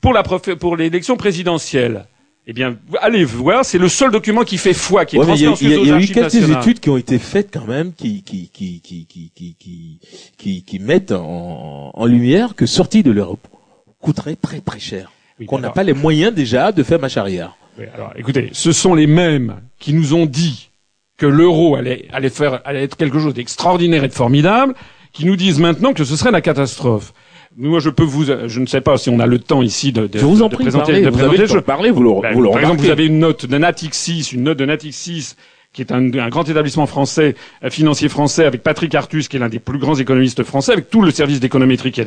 pour 0.00 0.12
la 0.12 0.22
pour 0.22 0.76
l'élection 0.76 1.16
présidentielle. 1.16 2.06
Eh 2.46 2.52
bien, 2.52 2.76
allez 3.00 3.24
voir, 3.24 3.64
c'est 3.64 3.78
le 3.78 3.88
seul 3.88 4.10
document 4.10 4.42
qui 4.42 4.58
fait 4.58 4.72
foi, 4.74 5.04
qui 5.04 5.14
est 5.14 5.18
Ouais, 5.20 5.26
mais 5.26 5.34
il 5.36 5.42
y 5.42 5.44
a, 5.44 5.48
transmis 5.50 5.68
il 5.68 5.70
y 5.70 5.74
a- 5.74 5.84
y 5.84 5.92
a 5.92 6.00
eu 6.00 6.06
quelques 6.06 6.16
nationales. 6.34 6.60
études 6.62 6.80
qui 6.80 6.90
ont 6.90 6.96
été 6.96 7.18
faites 7.20 7.50
quand 7.52 7.66
même 7.68 7.92
qui 7.92 8.22
qui 8.24 8.48
qui 8.52 8.80
qui 8.80 9.06
qui 9.06 9.30
qui 9.32 9.54
qui, 9.60 9.98
qui, 10.38 10.64
qui 10.64 10.78
mettent 10.80 11.12
en, 11.12 11.92
en 11.94 12.06
lumière 12.06 12.56
que 12.56 12.66
sortie 12.66 13.04
de 13.04 13.12
l'Europe 13.12 13.46
coûterait 14.00 14.34
très 14.34 14.58
très 14.60 14.80
cher. 14.80 15.12
Oui, 15.42 15.46
Qu'on 15.46 15.58
n'a 15.58 15.70
pas 15.70 15.82
les 15.82 15.92
moyens 15.92 16.32
déjà 16.32 16.72
de 16.72 16.82
faire 16.82 17.00
marche 17.00 17.16
arrière. 17.16 17.56
Oui, 17.78 17.86
alors, 17.94 18.12
écoutez, 18.16 18.50
ce 18.52 18.70
sont 18.70 18.94
les 18.94 19.06
mêmes 19.06 19.56
qui 19.78 19.92
nous 19.92 20.14
ont 20.14 20.26
dit 20.26 20.70
que 21.16 21.26
l'euro 21.26 21.76
allait, 21.76 22.06
allait 22.12 22.30
faire, 22.30 22.60
allait 22.64 22.84
être 22.84 22.96
quelque 22.96 23.18
chose 23.18 23.34
d'extraordinaire 23.34 24.04
et 24.04 24.08
de 24.08 24.12
formidable, 24.12 24.74
qui 25.12 25.26
nous 25.26 25.36
disent 25.36 25.58
maintenant 25.58 25.92
que 25.92 26.04
ce 26.04 26.16
serait 26.16 26.30
la 26.30 26.40
catastrophe. 26.40 27.12
Moi, 27.56 27.80
je 27.80 27.90
peux 27.90 28.04
vous, 28.04 28.24
je 28.24 28.60
ne 28.60 28.66
sais 28.66 28.80
pas 28.80 28.96
si 28.96 29.10
on 29.10 29.18
a 29.20 29.26
le 29.26 29.38
temps 29.38 29.62
ici 29.62 29.92
de, 29.92 30.06
de, 30.06 30.18
Je 30.18 30.24
vous 30.24 30.42
en 30.42 30.48
de 30.48 30.54
prie, 30.54 30.64
présenter, 30.64 30.92
parlez, 30.92 31.00
de 31.02 31.10
vous 31.10 31.16
présenter 31.16 31.38
avez 31.38 31.54
le 31.54 31.62
temps 31.62 31.76
vous 31.92 32.02
le, 32.02 32.20
Ben, 32.22 32.32
vous 32.32 32.42
le 32.42 32.50
par 32.50 32.60
exemple, 32.60 32.80
vous 32.80 32.90
avez 32.90 33.06
une 33.06 33.18
note 33.18 33.44
de 33.44 33.58
Natixis, 33.58 34.30
une 34.32 34.44
note 34.44 34.58
de 34.58 34.64
Natixis, 34.64 35.34
qui 35.72 35.80
est 35.80 35.90
un, 35.90 36.08
grand 36.28 36.46
établissement 36.48 36.86
français, 36.86 37.34
euh, 37.64 37.70
financier 37.70 38.10
français, 38.10 38.44
avec 38.44 38.62
Patrick 38.62 38.94
Artus, 38.94 39.28
qui 39.28 39.36
est 39.36 39.40
l'un 39.40 39.48
des 39.48 39.58
plus 39.58 39.78
grands 39.78 39.94
économistes 39.94 40.42
français, 40.42 40.72
avec 40.72 40.90
tout 40.90 41.00
le 41.00 41.10
service 41.10 41.40
d'économétrie 41.40 41.92
qu'il 41.92 42.02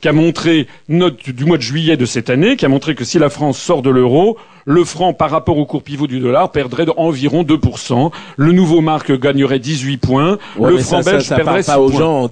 qui 0.00 0.08
a 0.08 0.12
montré, 0.12 0.66
note 0.88 1.30
du 1.30 1.44
mois 1.44 1.58
de 1.58 1.62
juillet 1.62 1.96
de 1.96 2.06
cette 2.06 2.28
année, 2.28 2.56
qui 2.56 2.66
a 2.66 2.68
montré 2.68 2.96
que 2.96 3.04
si 3.04 3.20
la 3.20 3.30
France 3.30 3.58
sort 3.58 3.82
de 3.82 3.90
l'euro, 3.90 4.36
le 4.68 4.84
franc 4.84 5.14
par 5.14 5.30
rapport 5.30 5.56
au 5.56 5.64
cours 5.64 5.82
pivot 5.82 6.06
du 6.06 6.20
dollar 6.20 6.52
perdrait 6.52 6.84
d'environ 6.84 7.42
2%, 7.42 8.10
le 8.36 8.52
nouveau 8.52 8.82
marque 8.82 9.18
gagnerait 9.18 9.58
18 9.58 9.96
points, 9.96 10.36
Ouais, 10.58 10.72
le 10.72 10.78
franc 10.78 11.02
ça, 11.02 11.12
belge 11.12 11.22
ça, 11.22 11.28
ça 11.30 11.36
perdrait 11.36 11.62
parle 11.62 11.64
6 11.64 11.70
pas 11.70 11.80
aux 11.80 11.88
points. 11.88 11.98
gens 11.98 12.30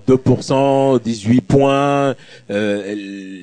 2%, 0.96 1.00
18 1.02 1.40
points, 1.40 2.14
euh, 2.50 2.94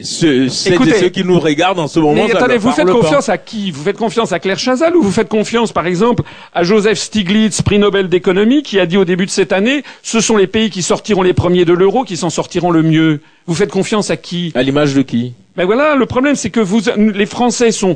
ceux, 0.04 0.48
celles 0.48 0.76
Écoutez, 0.76 0.92
et 0.92 1.00
ceux 1.00 1.10
qui 1.10 1.24
nous 1.24 1.40
regardent 1.40 1.80
en 1.80 1.88
ce 1.88 2.00
moment. 2.00 2.26
Mais 2.28 2.36
attendez, 2.36 2.58
vous 2.58 2.72
faites 2.72 2.86
pas. 2.86 2.94
confiance 2.94 3.30
à 3.30 3.40
qui? 3.40 3.72
Vous 3.72 3.84
faites 3.84 3.98
confiance 3.98 4.32
à 4.32 4.38
Claire 4.40 4.60
Chazal 4.60 4.96
ou 4.96 5.02
vous 5.02 5.12
faites 5.12 5.28
confiance, 5.30 5.72
par 5.72 5.88
exemple, 5.88 6.22
à 6.54 6.64
Joseph 6.64 7.00
Stiglitz, 7.00 7.64
prix 7.64 7.80
Nobel 7.80 8.10
d'économie, 8.10 8.62
qui 8.62 8.80
a 8.80 8.86
dit 8.86 8.98
au 8.98 9.06
début 9.06 9.26
de 9.26 9.32
cette 9.32 9.54
année, 9.54 9.84
ce 10.04 10.20
sont 10.20 10.38
les 10.38 10.46
pays 10.48 10.70
qui 10.70 10.84
sortiront 10.84 11.24
les 11.24 11.34
premiers 11.34 11.66
de 11.66 11.74
l'euro 11.74 12.04
qui 12.04 12.16
s'en 12.16 12.30
sortiront 12.30 12.70
le 12.70 12.84
mieux. 12.84 13.22
Vous 13.48 13.56
faites 13.56 13.72
confiance 13.72 14.12
à 14.12 14.18
qui? 14.18 14.52
À 14.54 14.62
l'image 14.62 14.94
de 14.94 15.02
qui? 15.02 15.34
Ben 15.56 15.66
voilà, 15.66 15.94
le 15.96 16.06
problème, 16.08 16.36
c'est 16.36 16.50
que 16.50 16.60
vous, 16.60 16.82
les 16.98 17.26
Français 17.28 17.72
sont, 17.72 17.96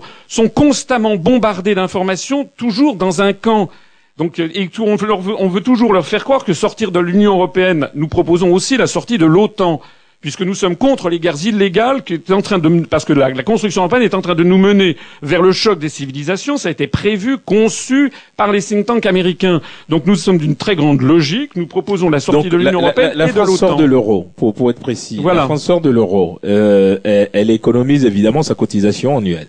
constamment 0.53 1.15
bombardés 1.15 1.73
d'informations, 1.73 2.47
toujours 2.55 2.95
dans 2.95 3.21
un 3.21 3.33
camp. 3.33 3.69
Donc, 4.17 4.39
euh, 4.39 4.49
on 4.79 5.47
veut 5.47 5.61
toujours 5.61 5.93
leur 5.93 6.05
faire 6.05 6.23
croire 6.23 6.45
que 6.45 6.53
sortir 6.53 6.91
de 6.91 6.99
l'Union 6.99 7.33
européenne, 7.33 7.89
nous 7.95 8.07
proposons 8.07 8.53
aussi 8.53 8.77
la 8.77 8.85
sortie 8.85 9.17
de 9.17 9.25
l'OTAN, 9.25 9.81
puisque 10.19 10.41
nous 10.41 10.55
sommes 10.55 10.75
contre 10.75 11.09
les 11.09 11.19
guerres 11.19 11.45
illégales, 11.45 12.03
qui 12.03 12.13
est 12.13 12.31
en 12.31 12.41
train 12.41 12.57
de, 12.59 12.85
parce 12.85 13.05
que 13.05 13.13
la, 13.13 13.29
la 13.29 13.43
construction 13.43 13.81
européenne 13.81 14.01
est 14.01 14.13
en 14.15 14.21
train 14.21 14.35
de 14.35 14.43
nous 14.43 14.57
mener 14.57 14.97
vers 15.21 15.41
le 15.41 15.51
choc 15.51 15.79
des 15.79 15.89
civilisations. 15.89 16.57
Ça 16.57 16.69
a 16.69 16.71
été 16.71 16.87
prévu, 16.87 17.37
conçu 17.37 18.11
par 18.35 18.51
les 18.51 18.61
think 18.61 18.85
tanks 18.87 19.05
américains. 19.05 19.61
Donc, 19.89 20.05
nous 20.05 20.15
sommes 20.15 20.37
d'une 20.37 20.55
très 20.55 20.75
grande 20.75 21.01
logique. 21.01 21.55
Nous 21.55 21.67
proposons 21.67 22.09
la 22.09 22.19
sortie 22.19 22.49
Donc, 22.49 22.51
de 22.51 22.57
l'Union 22.57 22.81
européenne 22.81 23.11
la, 23.15 23.25
la 23.25 23.29
et 23.29 23.33
de 23.33 23.37
France 23.41 23.57
sort 23.59 23.69
l'OTAN. 23.71 23.81
de 23.81 23.85
l'euro, 23.85 24.31
pour, 24.35 24.53
pour 24.53 24.69
être 24.71 24.79
précis. 24.79 25.19
Voilà. 25.21 25.41
La 25.41 25.45
France 25.45 25.63
sort 25.63 25.81
de 25.81 25.89
l'euro. 25.89 26.39
Euh, 26.43 26.97
elle, 27.03 27.29
elle 27.33 27.49
économise 27.51 28.03
évidemment 28.05 28.43
sa 28.43 28.55
cotisation 28.55 29.17
annuelle. 29.17 29.47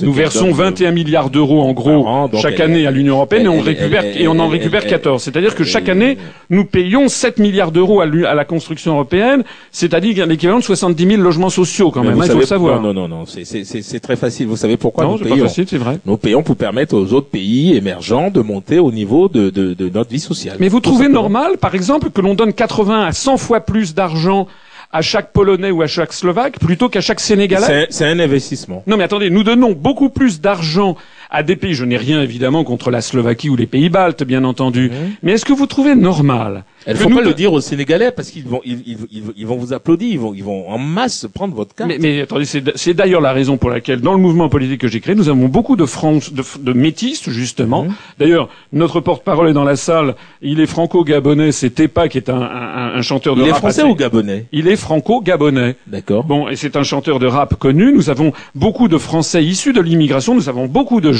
Nous 0.00 0.12
versons 0.12 0.46
donne, 0.46 0.54
21 0.54 0.90
milliards 0.92 1.28
d'euros 1.28 1.60
en 1.60 1.72
gros 1.72 2.06
an, 2.06 2.30
chaque 2.40 2.54
elle- 2.54 2.62
année 2.62 2.86
à 2.86 2.90
l'Union 2.90 3.16
européenne 3.16 3.44
et 3.44 3.48
on 3.48 3.56
elle- 3.58 3.60
récupère 3.60 4.04
elle- 4.06 4.22
et 4.22 4.26
on 4.26 4.38
en 4.38 4.48
récupère 4.48 4.84
elle- 4.84 4.90
14. 4.90 5.22
C'est-à-dire 5.22 5.54
que 5.54 5.64
chaque 5.64 5.90
année 5.90 6.16
nous 6.48 6.64
payons 6.64 7.08
7 7.08 7.38
milliards 7.38 7.72
d'euros 7.72 8.00
à, 8.00 8.06
la 8.06 8.44
construction 8.46 8.92
européenne, 8.94 9.44
c'est-à-dire 9.70 10.26
l'équivalent 10.26 10.60
de 10.60 10.64
70 10.64 11.06
000 11.06 11.20
logements 11.20 11.50
sociaux 11.50 11.90
quand 11.90 12.02
même. 12.02 12.14
vous 12.14 12.20
hein, 12.22 12.24
il 12.24 12.28
faut 12.28 12.32
savez- 12.32 12.40
le 12.40 12.46
savoir. 12.46 12.80
Non, 12.80 12.94
non, 12.94 13.06
non, 13.06 13.26
c'est- 13.26 14.00
très 14.00 14.16
facile. 14.16 14.46
Vous 14.46 14.56
savez 14.56 14.78
pourquoi 14.78 15.04
Non, 15.04 15.12
nous 15.12 15.18
c'est 15.18 15.24
pas 15.24 15.30
payons 15.34 15.44
facile, 15.46 15.66
c'est 15.68 15.76
vrai. 15.76 15.98
Nous 16.06 16.16
payons 16.16 16.42
pour 16.42 16.56
permettre 16.56 16.94
aux 16.96 17.12
autres 17.12 17.28
pays 17.28 17.76
émergents 17.76 18.30
de 18.30 18.40
monter 18.40 18.78
au 18.78 18.92
niveau 18.92 19.28
de, 19.28 19.50
de, 19.50 19.74
de 19.74 19.88
notre 19.90 20.10
vie 20.10 20.20
sociale. 20.20 20.56
Mais 20.58 20.68
vous 20.68 20.80
trouvez 20.80 21.08
normal, 21.08 21.58
par 21.60 21.74
exemple, 21.74 22.08
que 22.10 22.22
l'on 22.22 22.34
donne 22.34 22.54
80 22.54 23.04
à 23.04 23.12
100 23.12 23.36
fois 23.36 23.60
plus 23.60 23.94
d'argent 23.94 24.46
à 24.92 25.02
chaque 25.02 25.32
Polonais 25.32 25.70
ou 25.70 25.82
à 25.82 25.86
chaque 25.86 26.12
Slovaque 26.12 26.58
plutôt 26.58 26.88
qu'à 26.88 27.00
chaque 27.00 27.20
Sénégalais 27.20 27.66
C'est 27.66 27.86
c'est 27.90 28.06
un 28.06 28.18
investissement. 28.18 28.82
Non 28.86 28.96
mais 28.96 29.04
attendez, 29.04 29.30
nous 29.30 29.42
donnons 29.42 29.72
beaucoup 29.72 30.10
plus 30.10 30.40
d'argent 30.40 30.96
à 31.32 31.42
des 31.42 31.56
pays. 31.56 31.74
Je 31.74 31.84
n'ai 31.84 31.96
rien 31.96 32.22
évidemment 32.22 32.62
contre 32.62 32.90
la 32.90 33.00
Slovaquie 33.00 33.48
ou 33.50 33.56
les 33.56 33.66
pays 33.66 33.88
baltes, 33.88 34.22
bien 34.22 34.44
entendu. 34.44 34.90
Mhm. 34.90 35.12
Mais 35.22 35.32
est-ce 35.32 35.44
que 35.44 35.52
vous 35.52 35.66
trouvez 35.66 35.94
normal 35.96 36.64
Il 36.86 36.92
que 36.92 36.98
faut 37.00 37.08
nous- 37.08 37.16
pas 37.16 37.22
le 37.22 37.34
dire 37.34 37.52
aux 37.52 37.60
Sénégalais 37.60 38.10
parce 38.12 38.30
qu'ils 38.30 38.44
vont, 38.44 38.60
ils, 38.64 38.82
ils, 38.86 38.98
ils, 39.10 39.22
ils 39.36 39.46
vont 39.46 39.56
vous 39.56 39.72
applaudir, 39.72 40.10
ils 40.12 40.18
vont, 40.20 40.34
ils 40.34 40.44
vont 40.44 40.68
en 40.68 40.78
masse 40.78 41.26
prendre 41.32 41.54
votre 41.54 41.74
carte. 41.74 41.88
Mais, 41.88 41.98
mais 41.98 42.20
attendez, 42.20 42.44
c'est 42.44 42.94
d'ailleurs 42.94 43.20
la 43.20 43.32
raison 43.32 43.56
pour 43.56 43.70
laquelle, 43.70 44.00
dans 44.00 44.12
le 44.12 44.18
mouvement 44.20 44.48
politique 44.48 44.80
que 44.80 44.88
j'ai 44.88 45.00
créé, 45.00 45.14
nous 45.14 45.28
avons 45.28 45.48
beaucoup 45.48 45.76
de, 45.76 45.86
France, 45.86 46.32
de, 46.32 46.42
de 46.60 46.72
métis, 46.72 47.28
justement. 47.30 47.84
Mhm. 47.84 47.92
D'ailleurs, 48.18 48.48
notre 48.72 49.00
porte-parole 49.00 49.48
est 49.48 49.52
dans 49.54 49.64
la 49.64 49.76
salle. 49.76 50.14
Il 50.42 50.60
est 50.60 50.66
franco-gabonais. 50.66 51.50
C'est 51.52 51.70
Tepa 51.70 52.08
qui 52.08 52.18
est 52.18 52.28
un, 52.30 52.40
un, 52.42 52.94
un 52.96 53.02
chanteur 53.02 53.36
de 53.36 53.42
il 53.42 53.48
est 53.48 53.52
rap. 53.52 53.60
français 53.60 53.80
assez- 53.82 53.90
ou 53.90 53.94
gabonais? 53.94 54.46
Il 54.52 54.68
est 54.68 54.76
franco-gabonais. 54.76 55.76
D'accord. 55.86 56.24
Bon, 56.24 56.48
et 56.48 56.56
c'est 56.56 56.76
un 56.76 56.82
chanteur 56.82 57.18
de 57.18 57.26
rap 57.26 57.54
connu. 57.56 57.92
Nous 57.92 58.10
avons 58.10 58.32
beaucoup 58.54 58.88
de 58.88 58.98
Français 58.98 59.44
issus 59.44 59.72
de 59.72 59.80
l'immigration. 59.80 60.34
Nous 60.34 60.48
avons 60.48 60.66
beaucoup 60.66 61.00
de 61.00 61.12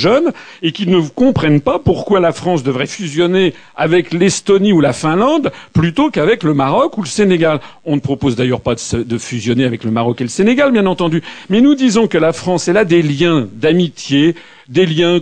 et 0.62 0.72
qui 0.72 0.86
ne 0.86 1.00
comprennent 1.00 1.60
pas 1.60 1.78
pourquoi 1.78 2.20
la 2.20 2.32
France 2.32 2.62
devrait 2.62 2.86
fusionner 2.86 3.54
avec 3.76 4.12
l'Estonie 4.12 4.72
ou 4.72 4.80
la 4.80 4.92
Finlande 4.92 5.52
plutôt 5.72 6.10
qu'avec 6.10 6.42
le 6.42 6.54
Maroc 6.54 6.98
ou 6.98 7.02
le 7.02 7.08
Sénégal. 7.08 7.60
On 7.84 7.96
ne 7.96 8.00
propose 8.00 8.36
d'ailleurs 8.36 8.60
pas 8.60 8.74
de 8.74 9.18
fusionner 9.18 9.64
avec 9.64 9.84
le 9.84 9.90
Maroc 9.90 10.20
et 10.20 10.24
le 10.24 10.30
Sénégal, 10.30 10.72
bien 10.72 10.86
entendu. 10.86 11.22
Mais 11.50 11.60
nous 11.60 11.74
disons 11.74 12.06
que 12.06 12.18
la 12.18 12.32
France, 12.32 12.68
elle 12.68 12.76
a 12.76 12.84
des 12.84 13.02
liens 13.02 13.48
d'amitié, 13.52 14.34
des 14.68 14.86
liens 14.86 15.20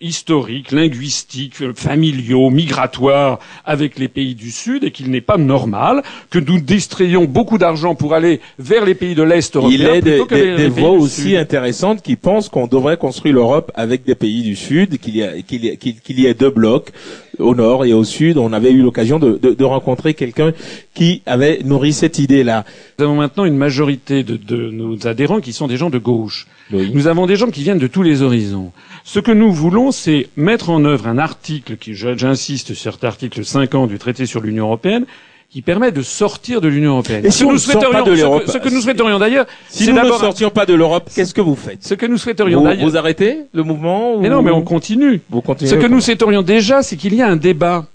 historiques, 0.00 0.72
linguistiques, 0.72 1.60
euh, 1.62 1.72
familiaux, 1.74 2.50
migratoires 2.50 3.38
avec 3.64 3.98
les 3.98 4.08
pays 4.08 4.34
du 4.34 4.50
Sud 4.50 4.84
et 4.84 4.90
qu'il 4.90 5.10
n'est 5.10 5.20
pas 5.20 5.36
normal 5.36 6.02
que 6.30 6.38
nous 6.38 6.58
distrayons 6.60 7.24
beaucoup 7.24 7.58
d'argent 7.58 7.94
pour 7.94 8.14
aller 8.14 8.40
vers 8.58 8.84
les 8.84 8.94
pays 8.94 9.14
de 9.14 9.22
l'Est 9.22 9.54
européen 9.56 9.76
Il 9.78 9.82
y 9.82 9.86
a 9.86 10.00
des, 10.00 10.26
que 10.26 10.56
des- 10.56 10.68
voix 10.68 10.90
aussi 10.90 11.22
Sud. 11.30 11.36
intéressantes 11.36 12.02
qui 12.02 12.16
pensent 12.16 12.48
qu'on 12.48 12.66
devrait 12.66 12.96
construire 12.96 13.34
l'Europe 13.34 13.70
avec 13.74 14.04
des 14.04 14.14
pays 14.14 14.42
du 14.42 14.56
Sud, 14.56 14.98
qu'il 14.98 15.16
y 15.16 15.22
a, 15.22 15.40
qu'il 15.42 15.64
y 15.64 15.70
a, 15.70 15.76
qu'il- 15.76 16.00
qu'il 16.00 16.20
y 16.20 16.26
ait 16.26 16.34
deux 16.34 16.50
blocs, 16.50 16.90
au 17.38 17.54
Nord 17.54 17.84
et 17.84 17.92
au 17.92 18.04
Sud. 18.04 18.38
On 18.38 18.52
avait 18.52 18.72
eu 18.72 18.82
l'occasion 18.82 19.18
de, 19.18 19.38
de, 19.40 19.52
de 19.54 19.64
rencontrer 19.64 20.14
quelqu'un 20.14 20.52
qui 20.94 21.22
avait 21.26 21.60
nourri 21.64 21.92
cette 21.92 22.18
idée-là. 22.18 22.64
Nous 22.98 23.04
avons 23.04 23.16
maintenant 23.16 23.44
une 23.44 23.56
majorité 23.56 24.22
de, 24.22 24.36
de 24.36 24.70
nos 24.70 25.06
adhérents 25.06 25.40
qui 25.40 25.52
sont 25.52 25.66
des 25.66 25.76
gens 25.76 25.90
de 25.90 25.98
gauche. 25.98 26.46
Oui. 26.72 26.90
Nous 26.94 27.06
avons 27.06 27.26
des 27.26 27.36
gens 27.36 27.50
qui 27.50 27.62
viennent 27.62 27.78
de 27.78 27.86
tous 27.86 28.02
les 28.02 28.22
horizons. 28.22 28.72
Ce 29.04 29.20
que 29.20 29.32
nous 29.32 29.52
voulons, 29.52 29.92
c'est 29.92 30.28
mettre 30.36 30.70
en 30.70 30.84
œuvre 30.84 31.06
un 31.08 31.18
article, 31.18 31.76
qui, 31.76 31.94
j'insiste 31.94 32.74
sur 32.74 32.94
cet 32.94 33.04
article 33.04 33.44
50 33.44 33.88
du 33.90 33.98
traité 33.98 34.26
sur 34.26 34.40
l'Union 34.40 34.66
européenne, 34.66 35.04
qui 35.54 35.62
permet 35.62 35.92
de 35.92 36.02
sortir 36.02 36.60
de 36.60 36.66
l'Union 36.66 36.94
européenne. 36.94 37.24
Et 37.24 37.30
Ce 37.30 37.38
si 37.38 37.44
que 37.44 37.46
on 37.46 37.50
nous 37.50 37.54
ne 37.54 37.60
sort 37.60 37.74
pas 37.74 37.80
souhaiterions- 38.02 38.04
de 38.04 38.10
ce 38.10 38.16
que- 38.16 38.20
l'Europe 38.26 38.42
ce 38.48 38.58
que 38.58 38.68
nous 38.74 38.80
souhaiterions 38.80 39.18
d'ailleurs, 39.20 39.46
Si 39.68 39.86
nous 39.88 39.94
ne 39.94 40.08
sortions 40.10 40.50
pas 40.50 40.66
de 40.66 40.74
l'Europe, 40.74 41.08
qu'est-ce 41.14 41.32
que 41.32 41.40
vous 41.40 41.54
faites? 41.54 41.78
Ce 41.84 41.94
que 41.94 42.06
nous 42.06 42.18
souhaiterions 42.18 42.58
vous, 42.58 42.66
d'ailleurs. 42.66 42.84
vous 42.88 42.96
arrêtez 42.96 43.42
le 43.52 43.62
mouvement 43.62 44.18
Mais 44.18 44.28
non, 44.30 44.42
mais 44.42 44.50
on 44.50 44.62
continue. 44.62 45.20
vous 45.30 45.42
continuez 45.42 45.70
Ce 45.70 45.76
que 45.76 45.86
nous 45.86 46.00
souhaiterions 46.00 46.42
déjà, 46.42 46.82
c'est 46.82 46.96
qu'il 46.96 47.14
y 47.14 47.22
a 47.22 47.28
un 47.28 47.36
débat. 47.36 47.86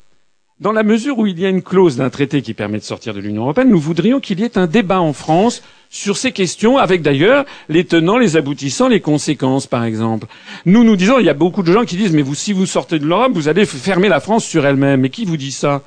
Dans 0.61 0.71
la 0.71 0.83
mesure 0.83 1.19
où 1.19 1.27
il 1.27 1.37
y 1.37 1.45
a 1.45 1.49
une 1.49 1.61
clause 1.61 1.97
d'un 1.97 2.09
traité 2.09 2.41
qui 2.41 2.53
permet 2.53 2.77
de 2.77 2.83
sortir 2.83 3.13
de 3.13 3.19
l'Union 3.19 3.41
européenne, 3.43 3.69
nous 3.69 3.77
voudrions 3.79 4.21
qu'il 4.21 4.39
y 4.39 4.43
ait 4.45 4.57
un 4.57 4.67
débat 4.67 5.01
en 5.01 5.11
France 5.11 5.61
sur 5.89 6.15
ces 6.15 6.31
questions, 6.31 6.77
avec 6.77 7.01
d'ailleurs 7.01 7.43
les 7.67 7.83
tenants, 7.83 8.17
les 8.17 8.37
aboutissants, 8.37 8.87
les 8.87 9.01
conséquences, 9.01 9.67
par 9.67 9.83
exemple. 9.83 10.27
Nous 10.65 10.85
nous 10.85 10.95
disons, 10.95 11.19
il 11.19 11.25
y 11.25 11.29
a 11.29 11.33
beaucoup 11.33 11.63
de 11.63 11.73
gens 11.73 11.83
qui 11.83 11.97
disent, 11.97 12.13
mais 12.13 12.21
vous, 12.21 12.35
si 12.35 12.53
vous 12.53 12.65
sortez 12.65 12.99
de 12.99 13.05
l'Europe, 13.05 13.33
vous 13.33 13.49
allez 13.49 13.65
fermer 13.65 14.07
la 14.07 14.21
France 14.21 14.45
sur 14.45 14.65
elle-même. 14.65 15.01
Mais 15.01 15.09
qui 15.09 15.25
vous 15.25 15.35
dit 15.35 15.51
ça? 15.51 15.81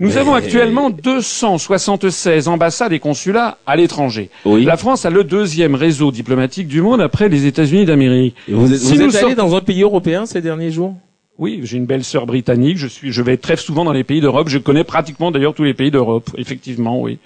Nous 0.00 0.16
avons 0.16 0.32
actuellement 0.34 0.88
276 0.90 2.48
ambassades 2.48 2.92
et 2.92 2.98
consulats 2.98 3.58
à 3.66 3.76
l'étranger. 3.76 4.30
Oui. 4.46 4.64
La 4.64 4.76
France 4.78 5.04
a 5.04 5.10
le 5.10 5.24
deuxième 5.24 5.74
réseau 5.74 6.10
diplomatique 6.10 6.68
du 6.68 6.80
monde 6.80 7.00
après 7.02 7.28
les 7.28 7.44
États-Unis 7.46 7.84
d'Amérique. 7.84 8.34
Vous 8.48 8.72
êtes, 8.72 8.80
Si 8.80 8.96
vous 8.96 9.02
êtes 9.02 9.14
allé 9.22 9.34
sort- 9.34 9.46
dans 9.50 9.54
un 9.56 9.60
pays 9.60 9.82
européen 9.82 10.24
ces 10.26 10.40
derniers 10.40 10.70
jours? 10.70 10.94
Oui, 11.38 11.60
j'ai 11.64 11.76
une 11.76 11.86
belle 11.86 12.04
sœur 12.04 12.26
britannique. 12.26 12.78
Je 12.78 12.86
suis, 12.86 13.12
je 13.12 13.22
vais 13.22 13.36
très 13.36 13.56
souvent 13.56 13.84
dans 13.84 13.92
les 13.92 14.04
pays 14.04 14.20
d'Europe. 14.20 14.48
Je 14.48 14.58
connais 14.58 14.84
pratiquement 14.84 15.30
d'ailleurs 15.30 15.54
tous 15.54 15.64
les 15.64 15.74
pays 15.74 15.90
d'Europe. 15.90 16.30
Effectivement, 16.36 17.00
oui. 17.00 17.18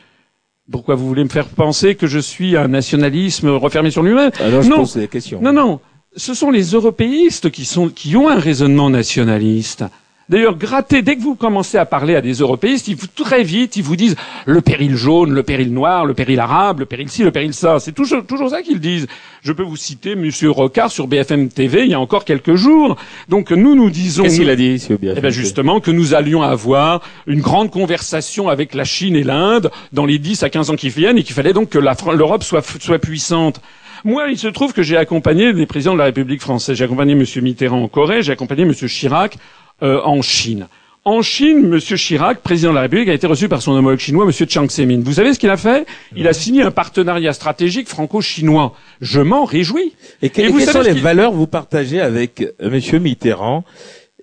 Pourquoi 0.70 0.94
vous 0.94 1.06
voulez 1.06 1.24
me 1.24 1.28
faire 1.28 1.46
penser 1.48 1.94
que 1.94 2.06
je 2.06 2.18
suis 2.18 2.56
un 2.56 2.68
nationalisme 2.68 3.50
refermé 3.50 3.90
sur 3.90 4.02
lui-même? 4.02 4.30
Alors 4.40 4.62
je 4.62 4.70
Non. 4.70 4.76
pose. 4.78 4.98
Non, 5.40 5.52
non. 5.52 5.80
Ce 6.16 6.32
sont 6.32 6.50
les 6.50 6.62
européistes 6.72 7.50
qui 7.50 7.64
sont, 7.64 7.88
qui 7.88 8.16
ont 8.16 8.28
un 8.28 8.38
raisonnement 8.38 8.88
nationaliste. 8.88 9.84
D'ailleurs, 10.30 10.56
grattez, 10.56 11.02
dès 11.02 11.16
que 11.16 11.20
vous 11.20 11.34
commencez 11.34 11.76
à 11.76 11.84
parler 11.84 12.16
à 12.16 12.22
des 12.22 12.34
européistes, 12.34 12.88
ils 12.88 12.96
vous, 12.96 13.06
très 13.06 13.42
vite, 13.42 13.76
ils 13.76 13.82
vous 13.82 13.96
disent 13.96 14.16
le 14.46 14.62
péril 14.62 14.96
jaune, 14.96 15.32
le 15.32 15.42
péril 15.42 15.72
noir, 15.72 16.06
le 16.06 16.14
péril 16.14 16.40
arabe, 16.40 16.80
le 16.80 16.86
péril 16.86 17.10
ci, 17.10 17.22
le 17.22 17.30
péril 17.30 17.52
ça. 17.52 17.78
C'est 17.78 17.92
toujours, 17.92 18.24
toujours 18.24 18.48
ça 18.48 18.62
qu'ils 18.62 18.80
disent. 18.80 19.06
Je 19.42 19.52
peux 19.52 19.62
vous 19.62 19.76
citer 19.76 20.14
Monsieur 20.14 20.50
Rocard 20.50 20.90
sur 20.90 21.08
BFM 21.08 21.50
TV 21.50 21.82
il 21.82 21.90
y 21.90 21.94
a 21.94 22.00
encore 22.00 22.24
quelques 22.24 22.54
jours. 22.54 22.96
Donc 23.28 23.50
nous, 23.50 23.74
nous 23.74 23.90
disons... 23.90 24.22
Qu'est-ce 24.22 24.38
qu'il 24.38 24.48
a 24.48 24.56
dit, 24.56 24.82
eh 24.90 25.20
ben 25.20 25.30
justement 25.30 25.80
que 25.80 25.90
nous 25.90 26.14
allions 26.14 26.42
avoir 26.42 27.02
une 27.26 27.40
grande 27.40 27.70
conversation 27.70 28.48
avec 28.48 28.74
la 28.74 28.84
Chine 28.84 29.16
et 29.16 29.24
l'Inde 29.24 29.70
dans 29.92 30.06
les 30.06 30.18
10 30.18 30.42
à 30.42 30.48
15 30.48 30.70
ans 30.70 30.76
qui 30.76 30.88
viennent 30.88 31.18
et 31.18 31.22
qu'il 31.22 31.34
fallait 31.34 31.52
donc 31.52 31.68
que 31.68 31.78
l'Europe 31.78 32.44
soit, 32.44 32.64
soit 32.80 32.98
puissante. 32.98 33.60
Moi, 34.04 34.28
il 34.30 34.38
se 34.38 34.48
trouve 34.48 34.72
que 34.74 34.82
j'ai 34.82 34.96
accompagné 34.98 35.52
des 35.54 35.64
présidents 35.64 35.94
de 35.94 35.98
la 35.98 36.04
République 36.04 36.42
française. 36.42 36.76
J'ai 36.76 36.84
accompagné 36.84 37.12
M. 37.12 37.24
Mitterrand 37.42 37.82
en 37.82 37.88
Corée, 37.88 38.22
j'ai 38.22 38.32
accompagné 38.32 38.62
M. 38.62 38.72
Chirac 38.74 39.38
euh, 39.82 40.00
en 40.02 40.22
Chine. 40.22 40.68
En 41.06 41.20
Chine, 41.20 41.70
M. 41.70 41.78
Chirac, 41.80 42.40
président 42.40 42.70
de 42.70 42.76
la 42.76 42.80
République, 42.82 43.10
a 43.10 43.12
été 43.12 43.26
reçu 43.26 43.46
par 43.46 43.60
son 43.60 43.72
homologue 43.72 43.98
chinois, 43.98 44.24
M. 44.24 44.32
Chiang 44.48 44.66
Zemin. 44.70 45.00
Vous 45.04 45.12
savez 45.12 45.34
ce 45.34 45.38
qu'il 45.38 45.50
a 45.50 45.58
fait? 45.58 45.86
Il 46.16 46.26
a 46.26 46.32
signé 46.32 46.62
un 46.62 46.70
partenariat 46.70 47.34
stratégique 47.34 47.88
franco-chinois. 47.88 48.72
Je 49.02 49.20
m'en 49.20 49.44
réjouis. 49.44 49.92
Et, 50.22 50.30
que- 50.30 50.40
Et 50.40 50.44
et 50.44 50.48
vous 50.48 50.58
quelles 50.58 50.66
savez 50.68 50.88
sont 50.88 50.94
les 50.94 51.00
valeurs 51.00 51.32
que 51.32 51.36
vous 51.36 51.46
partagez 51.46 52.00
avec 52.00 52.40
euh, 52.40 52.70
Monsieur 52.70 52.98
Mitterrand? 53.00 53.64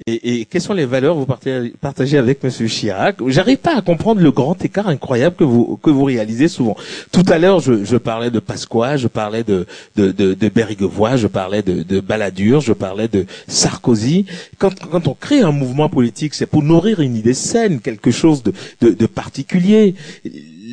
Et, 0.08 0.46
quelles 0.46 0.62
sont 0.62 0.74
les 0.74 0.86
valeurs 0.86 1.16
que 1.16 1.20
vous 1.20 1.72
partagez, 1.80 2.18
avec 2.18 2.44
Monsieur 2.44 2.68
Chirac? 2.68 3.18
J'arrive 3.28 3.58
pas 3.58 3.78
à 3.78 3.82
comprendre 3.82 4.22
le 4.22 4.32
grand 4.32 4.64
écart 4.64 4.88
incroyable 4.88 5.36
que 5.36 5.44
vous 5.44 6.04
réalisez 6.04 6.48
souvent. 6.48 6.76
Tout 7.12 7.26
à 7.28 7.38
l'heure, 7.38 7.60
je, 7.60 7.98
parlais 7.98 8.32
de 8.32 8.40
Pasqua, 8.40 8.98
je 8.98 9.08
parlais 9.08 9.44
de 9.44 9.66
de, 9.96 10.14
je 10.18 11.28
parlais 11.28 11.62
de, 11.62 12.00
Balladur, 12.00 12.62
je 12.62 12.74
parlais 12.74 13.08
de 13.08 13.26
Sarkozy. 13.48 14.26
Quand, 14.58 14.74
on 15.08 15.14
crée 15.14 15.42
un 15.42 15.52
mouvement 15.52 15.90
politique, 15.90 16.34
c'est 16.34 16.46
pour 16.46 16.64
nourrir 16.64 17.00
une 17.00 17.16
idée 17.16 17.34
saine, 17.34 17.80
quelque 17.80 18.12
chose 18.12 18.44
de 18.44 19.06
particulier. 19.06 19.96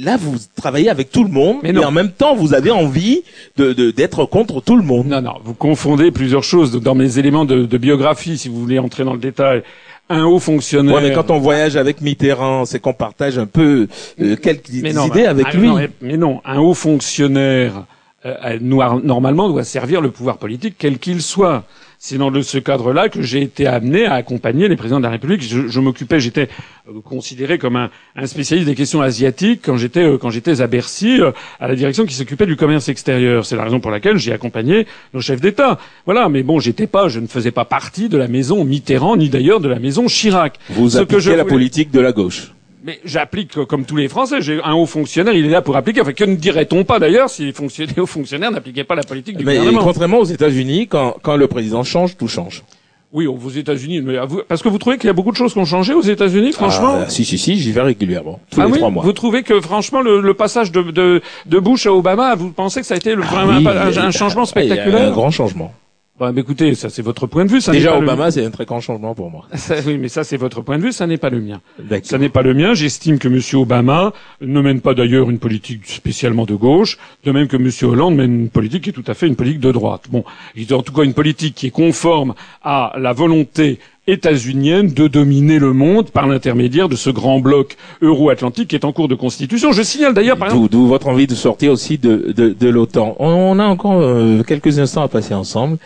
Là, 0.04 0.16
vous 0.16 0.36
travaillez 0.56 0.90
avec 0.90 1.10
tout 1.10 1.24
le 1.24 1.30
monde, 1.30 1.56
Mais 1.62 1.70
et 1.70 1.84
en 1.84 1.90
même 1.90 2.10
temps, 2.10 2.34
vous 2.36 2.54
avez 2.54 2.70
envie 2.70 3.22
de 3.56 3.72
de- 3.72 3.90
d'être 3.90 4.24
contre 4.26 4.60
tout 4.60 4.76
le 4.76 4.82
monde. 4.82 5.06
Non, 5.06 5.20
non, 5.22 5.34
vous 5.42 5.54
confondez 5.54 6.10
plusieurs 6.10 6.44
choses 6.44 6.72
dans 6.80 6.94
mes 6.94 7.18
éléments 7.18 7.44
de, 7.44 7.64
de 7.64 7.78
biographie, 7.78 8.38
si 8.38 8.48
vous 8.48 8.60
voulez 8.60 8.78
entrer 8.78 9.04
dans 9.04 9.14
le 9.14 9.18
détail. 9.18 9.62
Un 10.10 10.24
haut 10.24 10.38
fonctionnaire. 10.38 10.94
Ouais, 10.94 11.02
mais 11.08 11.12
quand 11.14 11.30
on 11.30 11.38
voyage 11.38 11.76
avec 11.76 12.00
Mitterrand, 12.00 12.64
c'est 12.64 12.80
qu'on 12.80 12.94
partage 12.94 13.38
un 13.38 13.46
peu 13.46 13.88
euh, 14.20 14.36
quelques 14.36 14.70
Mais 14.72 14.92
idées 14.94 15.26
avec 15.26 15.46
ah, 15.50 15.56
lui. 15.56 15.66
non, 15.68 15.78
mais- 16.00 16.16
non, 16.16 16.40
un 16.44 16.58
haut 16.60 16.74
fonctionnaire, 16.74 17.84
euh, 18.24 18.58
normalement, 18.60 19.48
doit 19.48 19.64
servir 19.64 20.00
le 20.00 20.10
pouvoir 20.10 20.38
politique, 20.38 20.76
quel 20.78 20.98
qu'il 20.98 21.22
soit. 21.22 21.64
C'est 22.00 22.16
dans 22.16 22.32
ce 22.42 22.58
cadre-là 22.58 23.08
que 23.08 23.22
j'ai 23.22 23.42
été 23.42 23.66
amené 23.66 24.06
à 24.06 24.14
accompagner 24.14 24.68
les 24.68 24.76
présidents 24.76 25.00
de 25.00 25.04
la 25.04 25.10
République. 25.10 25.42
Je, 25.42 25.66
je 25.66 25.80
m'occupais, 25.80 26.20
j'étais 26.20 26.48
euh, 26.88 27.00
considéré 27.00 27.58
comme 27.58 27.74
un, 27.74 27.90
un 28.14 28.26
spécialiste 28.26 28.68
des 28.68 28.76
questions 28.76 29.02
asiatiques 29.02 29.62
quand 29.64 29.76
j'étais 29.76 30.04
euh, 30.04 30.16
quand 30.16 30.30
j'étais 30.30 30.60
à 30.60 30.68
Bercy, 30.68 31.20
euh, 31.20 31.32
à 31.58 31.66
la 31.66 31.74
direction 31.74 32.06
qui 32.06 32.14
s'occupait 32.14 32.46
du 32.46 32.54
commerce 32.54 32.88
extérieur. 32.88 33.44
C'est 33.44 33.56
la 33.56 33.64
raison 33.64 33.80
pour 33.80 33.90
laquelle 33.90 34.16
j'ai 34.16 34.32
accompagné 34.32 34.86
nos 35.12 35.20
chefs 35.20 35.40
d'État. 35.40 35.80
Voilà, 36.04 36.28
mais 36.28 36.44
bon, 36.44 36.60
j'étais 36.60 36.86
pas, 36.86 37.08
je 37.08 37.18
ne 37.18 37.26
faisais 37.26 37.50
pas 37.50 37.64
partie 37.64 38.08
de 38.08 38.16
la 38.16 38.28
maison 38.28 38.64
Mitterrand 38.64 39.16
ni 39.16 39.28
d'ailleurs 39.28 39.58
de 39.58 39.68
la 39.68 39.80
maison 39.80 40.06
Chirac. 40.06 40.56
Vous 40.70 40.90
Ce 40.90 41.02
que 41.02 41.18
je 41.18 41.32
la 41.32 41.44
politique 41.44 41.90
de 41.90 41.98
la 41.98 42.12
gauche. 42.12 42.52
Mais 42.84 43.00
j'applique 43.04 43.56
euh, 43.58 43.64
comme 43.66 43.84
tous 43.84 43.96
les 43.96 44.08
Français. 44.08 44.40
J'ai 44.40 44.60
un 44.62 44.74
haut 44.74 44.86
fonctionnaire, 44.86 45.34
il 45.34 45.46
est 45.46 45.50
là 45.50 45.62
pour 45.62 45.76
appliquer. 45.76 46.00
Enfin, 46.00 46.12
que 46.12 46.24
ne 46.24 46.36
dirait-on 46.36 46.84
pas 46.84 46.98
d'ailleurs 46.98 47.30
si 47.30 47.44
les 47.44 47.52
fonctionnaires, 47.52 47.94
les 47.96 48.02
hauts 48.02 48.06
fonctionnaires 48.06 48.50
n'appliquaient 48.50 48.84
pas 48.84 48.94
la 48.94 49.02
politique 49.04 49.36
du 49.36 49.44
Mais 49.44 49.56
gouvernement 49.58 49.84
contrairement 49.84 50.18
aux 50.18 50.24
États-Unis, 50.24 50.86
quand, 50.88 51.16
quand 51.22 51.36
le 51.36 51.48
président 51.48 51.82
change, 51.84 52.16
tout 52.16 52.28
change. 52.28 52.62
Oui, 53.10 53.26
aux 53.26 53.48
États-Unis. 53.48 54.02
mais 54.02 54.18
vous- 54.26 54.42
Parce 54.46 54.62
que 54.62 54.68
vous 54.68 54.76
trouvez 54.76 54.98
qu'il 54.98 55.06
y 55.06 55.10
a 55.10 55.14
beaucoup 55.14 55.30
de 55.32 55.36
choses 55.36 55.54
qui 55.54 55.58
ont 55.58 55.64
changé 55.64 55.94
aux 55.94 56.02
États-Unis, 56.02 56.52
franchement. 56.52 56.98
Ah, 57.04 57.08
si, 57.08 57.24
si, 57.24 57.38
si, 57.38 57.56
j'y 57.58 57.72
vais 57.72 57.80
régulièrement, 57.80 58.38
tous 58.50 58.60
Ah 58.60 58.66
les 58.66 58.72
oui 58.72 58.78
trois 58.78 58.90
mois. 58.90 59.02
Vous 59.02 59.14
trouvez 59.14 59.42
que 59.42 59.60
franchement 59.62 60.02
le, 60.02 60.20
le 60.20 60.34
passage 60.34 60.70
de, 60.72 60.82
de, 60.82 61.22
de 61.46 61.58
Bush 61.58 61.86
à 61.86 61.92
Obama, 61.94 62.34
vous 62.34 62.50
pensez 62.50 62.80
que 62.80 62.86
ça 62.86 62.94
a 62.94 62.96
été 62.98 63.14
le, 63.14 63.22
Ah 63.26 63.44
vraiment 63.46 63.58
oui, 63.70 63.98
un, 63.98 64.10
changement 64.10 64.42
Ah, 64.54 64.60
il 64.60 64.66
y 64.68 64.72
a 64.72 64.74
spectaculaire 64.74 65.08
un 65.08 65.10
grand 65.12 65.30
changement. 65.30 65.72
Bah, 66.18 66.32
écoutez, 66.36 66.74
ça 66.74 66.90
c'est 66.90 67.02
votre 67.02 67.28
point 67.28 67.44
de 67.44 67.50
vue. 67.50 67.60
Ça 67.60 67.70
n'est 67.70 67.78
Déjà, 67.78 67.92
pas 67.92 67.98
le- 68.00 68.04
Obama, 68.06 68.30
c'est 68.32 68.44
un 68.44 68.50
très 68.50 68.64
grand 68.64 68.80
changement 68.80 69.14
pour 69.14 69.30
moi. 69.30 69.46
Ça, 69.54 69.76
oui, 69.86 69.98
mais 69.98 70.08
ça 70.08 70.24
c'est 70.24 70.36
votre 70.36 70.62
point 70.62 70.76
de 70.78 70.82
vue, 70.82 70.92
ça 70.92 71.06
n'est 71.06 71.16
pas 71.16 71.30
le 71.30 71.40
mien. 71.40 71.60
Ça 72.02 72.18
n'est 72.18 72.28
pas 72.28 72.42
le 72.42 72.54
mien. 72.54 72.74
J'estime 72.74 73.18
que 73.20 73.28
M. 73.28 73.40
Obama 73.60 74.12
ne 74.40 74.60
mène 74.60 74.80
pas 74.80 74.94
d'ailleurs 74.94 75.30
une 75.30 75.38
politique 75.38 75.86
spécialement 75.86 76.44
de 76.44 76.54
gauche, 76.56 76.98
de 77.24 77.30
même 77.30 77.46
que 77.46 77.56
M. 77.56 77.70
Hollande 77.88 78.16
mène 78.16 78.40
une 78.40 78.48
politique 78.50 78.82
qui 78.84 78.90
est 78.90 78.92
tout 78.92 79.04
à 79.06 79.14
fait 79.14 79.28
une 79.28 79.36
politique 79.36 79.60
de 79.60 79.70
droite. 79.70 80.06
Bon, 80.10 80.24
il 80.56 80.72
en 80.74 80.82
tout 80.82 80.92
cas 80.92 81.02
une 81.04 81.14
politique 81.14 81.54
qui 81.54 81.68
est 81.68 81.70
conforme 81.70 82.34
à 82.62 82.94
la 82.98 83.12
volonté 83.12 83.78
états-unienne 84.08 84.88
de 84.88 85.06
dominer 85.06 85.58
le 85.58 85.72
monde 85.72 86.10
par 86.10 86.26
l'intermédiaire 86.26 86.88
de 86.88 86.96
ce 86.96 87.10
grand 87.10 87.38
bloc 87.38 87.76
euro-atlantique 88.02 88.68
qui 88.68 88.74
est 88.74 88.84
en 88.84 88.92
cours 88.92 89.06
de 89.06 89.14
constitution. 89.14 89.70
Je 89.72 89.82
signale 89.82 90.14
d'ailleurs, 90.14 90.38
par 90.38 90.48
exemple... 90.48 90.70
D'où 90.70 90.86
votre 90.86 91.06
envie 91.08 91.26
de 91.26 91.34
sortir 91.34 91.70
aussi 91.70 91.98
de, 91.98 92.32
de, 92.34 92.48
de 92.50 92.68
l'OTAN. 92.68 93.14
On 93.18 93.58
a 93.58 93.64
encore 93.64 94.00
euh, 94.00 94.42
quelques 94.42 94.78
instants 94.78 95.02
à 95.02 95.08
passer 95.08 95.34
ensemble, 95.34 95.78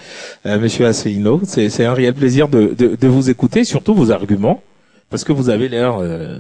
euh, 0.47 0.59
Monsieur 0.59 0.87
Asselineau. 0.87 1.41
C'est 1.45 1.85
un 1.85 1.93
réel 1.95 2.14
plaisir 2.14 2.49
de, 2.49 2.75
de, 2.79 2.97
de, 2.97 3.09
vous 3.09 3.29
écouter, 3.29 3.64
surtout 3.64 3.95
vos 3.95 4.11
arguments, 4.11 4.62
parce 5.11 5.25
que 5.25 5.33
vous 5.33 5.50
avez 5.50 5.69
l'air 5.69 5.97
euh, 6.00 6.38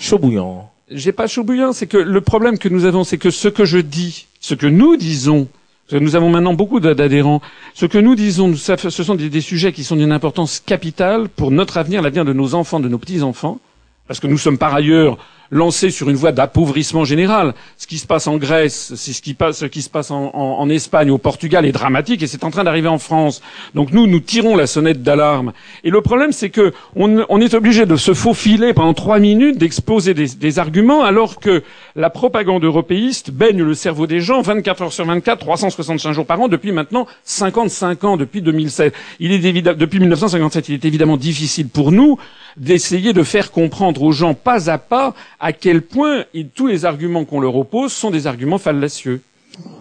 chaud 0.00 0.18
bouillant. 0.18 0.70
J'ai 0.90 1.12
pas 1.12 1.26
chaud 1.26 1.44
bouillant, 1.44 1.72
c'est 1.72 1.86
que 1.86 1.98
le 1.98 2.20
problème 2.20 2.58
que 2.58 2.68
nous 2.68 2.84
avons, 2.86 3.04
c'est 3.04 3.18
que 3.18 3.30
ce 3.30 3.48
que 3.48 3.64
je 3.64 3.78
dis, 3.78 4.26
ce 4.40 4.54
que 4.54 4.66
nous 4.66 4.96
disons, 4.96 5.48
nous 5.92 6.16
avons 6.16 6.30
maintenant 6.30 6.54
beaucoup 6.54 6.80
d'adhérents. 6.80 7.40
Ce 7.74 7.86
que 7.86 7.98
nous 7.98 8.14
disons, 8.14 8.54
ce 8.54 8.90
sont 8.90 9.14
des, 9.14 9.40
sujets 9.40 9.72
qui 9.72 9.84
sont 9.84 9.96
d'une 9.96 10.12
importance 10.12 10.60
capitale 10.60 11.28
pour 11.28 11.50
notre 11.50 11.76
avenir, 11.76 12.02
l'avenir 12.02 12.24
de 12.24 12.32
nos 12.32 12.54
enfants, 12.54 12.80
de 12.80 12.88
nos 12.88 12.98
petits-enfants, 12.98 13.60
parce 14.08 14.20
que 14.20 14.26
nous 14.26 14.38
sommes 14.38 14.58
par 14.58 14.74
ailleurs 14.74 15.18
lancé 15.54 15.90
sur 15.90 16.10
une 16.10 16.16
voie 16.16 16.32
d'appauvrissement 16.32 17.04
général. 17.04 17.54
Ce 17.78 17.86
qui 17.86 17.98
se 17.98 18.06
passe 18.06 18.26
en 18.26 18.36
Grèce, 18.36 18.94
ce 18.96 19.20
qui, 19.20 19.82
se 19.82 19.88
passe 19.88 20.10
en, 20.10 20.68
Espagne, 20.68 21.12
au 21.12 21.18
Portugal 21.18 21.64
est 21.64 21.72
dramatique 21.72 22.22
et 22.22 22.26
c'est 22.26 22.42
en 22.42 22.50
train 22.50 22.64
d'arriver 22.64 22.88
en 22.88 22.98
France. 22.98 23.40
Donc 23.74 23.92
nous, 23.92 24.08
nous 24.08 24.18
tirons 24.18 24.56
la 24.56 24.66
sonnette 24.66 25.02
d'alarme. 25.02 25.52
Et 25.84 25.90
le 25.90 26.00
problème, 26.00 26.32
c'est 26.32 26.50
que 26.50 26.72
on, 26.96 27.40
est 27.40 27.54
obligé 27.54 27.86
de 27.86 27.94
se 27.94 28.14
faufiler 28.14 28.74
pendant 28.74 28.94
trois 28.94 29.20
minutes, 29.20 29.56
d'exposer 29.56 30.12
des, 30.12 30.26
des, 30.26 30.58
arguments, 30.58 31.04
alors 31.04 31.38
que 31.38 31.62
la 31.94 32.10
propagande 32.10 32.64
européiste 32.64 33.30
baigne 33.30 33.62
le 33.62 33.74
cerveau 33.74 34.08
des 34.08 34.18
gens 34.20 34.42
24 34.42 34.82
heures 34.82 34.92
sur 34.92 35.06
24, 35.06 35.38
365 35.38 36.12
jours 36.12 36.26
par 36.26 36.40
an 36.40 36.48
depuis 36.48 36.72
maintenant 36.72 37.06
55 37.22 38.02
ans, 38.02 38.16
depuis 38.16 38.42
2007. 38.42 38.92
Il 39.20 39.30
est 39.30 39.62
depuis 39.62 40.00
1957, 40.00 40.68
il 40.68 40.74
est 40.74 40.84
évidemment 40.84 41.16
difficile 41.16 41.68
pour 41.68 41.92
nous 41.92 42.18
d'essayer 42.56 43.12
de 43.12 43.22
faire 43.22 43.50
comprendre 43.50 44.02
aux 44.02 44.12
gens 44.12 44.34
pas 44.34 44.70
à 44.70 44.78
pas 44.78 45.14
à 45.40 45.52
quel 45.52 45.82
point 45.82 46.24
tous 46.54 46.66
les 46.66 46.84
arguments 46.84 47.24
qu'on 47.24 47.40
leur 47.40 47.56
oppose 47.56 47.92
sont 47.92 48.10
des 48.10 48.26
arguments 48.26 48.58
fallacieux. 48.58 49.20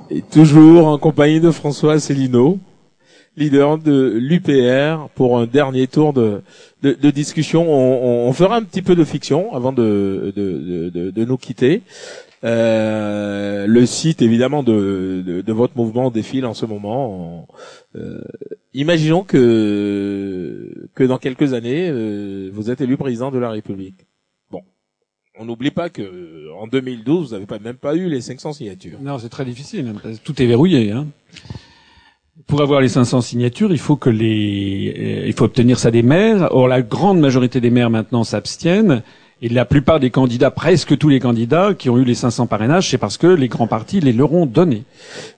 Et 0.10 0.22
toujours 0.22 0.88
en 0.88 0.98
compagnie 0.98 1.39
de 1.39 1.51
François 1.51 2.00
Célineau, 2.00 2.60
leader 3.38 3.77
de 3.77 4.13
l'UPR, 4.20 5.10
pour 5.15 5.39
un 5.39 5.46
dernier 5.48 5.88
tour 5.88 6.13
de, 6.13 6.42
discussion. 6.84 7.65
On, 7.68 8.32
fera 8.34 8.58
un 8.58 8.63
petit 8.63 8.82
peu 8.82 8.96
de 8.96 9.03
fiction 9.03 9.56
avant 9.56 9.74
de 9.74 10.34
nous 11.15 11.38
quitter. 11.38 11.82
Euh, 12.44 13.66
le 13.68 13.86
site 13.86 14.22
évidemment 14.22 14.64
de, 14.64 15.24
de, 15.26 15.54
votre 15.54 15.78
mouvement 15.78 16.12
défile 16.12 16.46
en 16.46 16.54
ce 16.54 16.66
moment. 16.66 17.48
Euh, 17.96 18.22
imaginons 18.74 19.24
que 19.24 20.90
que 20.94 21.04
dans 21.06 21.18
quelques 21.18 21.54
années 21.54 21.90
euh, 21.90 22.50
vous 22.52 22.70
êtes 22.70 22.82
élu 22.82 22.98
président 22.98 23.32
de 23.32 23.40
la 23.40 23.50
République. 23.50 24.08
Bon, 24.52 24.62
on 25.40 25.46
n'oublie 25.46 25.72
pas 25.72 25.90
que 25.90 26.52
en 26.60 26.68
2012 26.68 27.28
vous 27.28 27.34
n'avez 27.34 27.46
pas 27.46 27.60
même 27.60 27.78
pas 27.78 27.96
eu 27.96 28.10
les 28.10 28.20
500 28.20 28.54
signatures. 28.54 29.00
Non, 29.02 29.18
c'est 29.20 29.30
très 29.30 29.46
difficile. 29.46 29.88
Hein, 29.88 30.12
tout 30.26 30.42
est 30.42 30.46
verrouillé. 30.46 30.92
Hein. 30.92 31.08
Pour 32.48 32.62
avoir 32.62 32.82
les 32.82 32.90
500 32.90 33.22
signatures, 33.22 33.72
il 33.72 33.80
faut 33.80 33.96
que 33.96 34.10
les, 34.10 35.24
il 35.28 35.34
faut 35.34 35.46
obtenir 35.46 35.80
ça 35.80 35.92
des 35.92 36.04
maires. 36.04 36.50
Or, 36.52 36.68
la 36.68 36.82
grande 36.82 37.20
majorité 37.20 37.62
des 37.62 37.70
maires 37.70 37.92
maintenant 37.92 38.24
s'abstiennent. 38.24 39.04
Et 39.42 39.50
la 39.50 39.66
plupart 39.66 40.00
des 40.00 40.10
candidats, 40.10 40.52
presque 40.52 40.98
tous 40.98 41.10
les 41.10 41.20
candidats 41.20 41.74
qui 41.74 41.90
ont 41.90 41.98
eu 41.98 42.06
les 42.06 42.16
500 42.16 42.48
parrainages, 42.48 42.90
c'est 42.90 42.98
parce 42.98 43.18
que 43.18 43.28
les 43.28 43.50
grands 43.50 43.68
partis 43.68 44.00
les 44.00 44.13
leur 44.13 44.34
ont 44.34 44.46
donnés. 44.46 44.84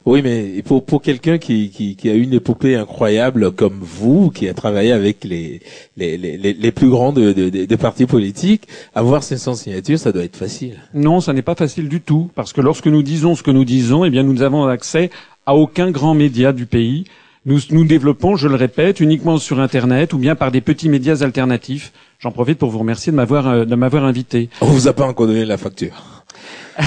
Oui, 0.06 0.22
mais 0.22 0.62
pour, 0.64 0.86
pour 0.86 1.02
quelqu'un 1.02 1.40
qui, 1.40 1.70
qui, 1.70 1.96
qui, 1.96 2.10
a 2.10 2.14
une 2.14 2.34
épopée 2.34 2.76
incroyable 2.76 3.52
comme 3.52 3.80
vous, 3.82 4.30
qui 4.30 4.48
a 4.48 4.54
travaillé 4.54 4.92
avec 4.92 5.24
les, 5.24 5.62
les, 5.98 6.18
les, 6.18 6.38
les 6.38 6.72
plus 6.72 6.90
grands 6.90 7.14
de, 7.14 7.32
de, 7.32 7.50
de, 7.50 7.76
partis 7.76 8.06
politiques, 8.06 8.68
avoir 8.94 9.24
500 9.24 9.56
signatures, 9.56 9.98
ça 9.98 10.12
doit 10.12 10.24
être 10.24 10.38
facile. 10.38 10.78
Non, 10.94 11.20
ça 11.20 11.34
n'est 11.34 11.42
pas 11.42 11.56
facile 11.56 11.90
du 11.90 12.02
tout, 12.02 12.30
parce 12.36 12.54
que 12.54 12.62
lorsque 12.62 12.88
nous 12.88 13.02
disons 13.02 13.36
ce 13.36 13.44
que 13.44 13.52
nous 13.52 13.66
disons, 13.66 14.06
eh 14.06 14.12
bien, 14.12 14.24
nous 14.24 14.44
avons 14.44 14.66
accès 14.66 15.10
à 15.46 15.56
aucun 15.56 15.90
grand 15.90 16.14
média 16.14 16.54
du 16.54 16.66
pays. 16.66 17.06
Nous, 17.48 17.60
nous 17.70 17.86
développons, 17.86 18.36
je 18.36 18.48
le 18.48 18.56
répète, 18.56 19.00
uniquement 19.00 19.38
sur 19.38 19.60
Internet 19.60 20.14
ou 20.14 20.18
bien 20.18 20.34
par 20.34 20.52
des 20.52 20.62
petits 20.62 20.90
médias 20.90 21.22
alternatifs. 21.22 21.94
J'en 22.18 22.32
profite 22.32 22.58
pour 22.58 22.72
vous 22.72 22.80
remercier 22.80 23.12
de 23.12 23.18
m'avoir 23.18 23.48
euh, 23.48 23.66
de 23.66 23.76
m'avoir 23.76 24.04
invité. 24.06 24.50
On 24.62 24.66
vous 24.66 24.88
a 24.88 24.94
pas 24.94 25.06
encore 25.06 25.28
donné 25.28 25.46
la 25.46 25.58
facture. 25.58 26.24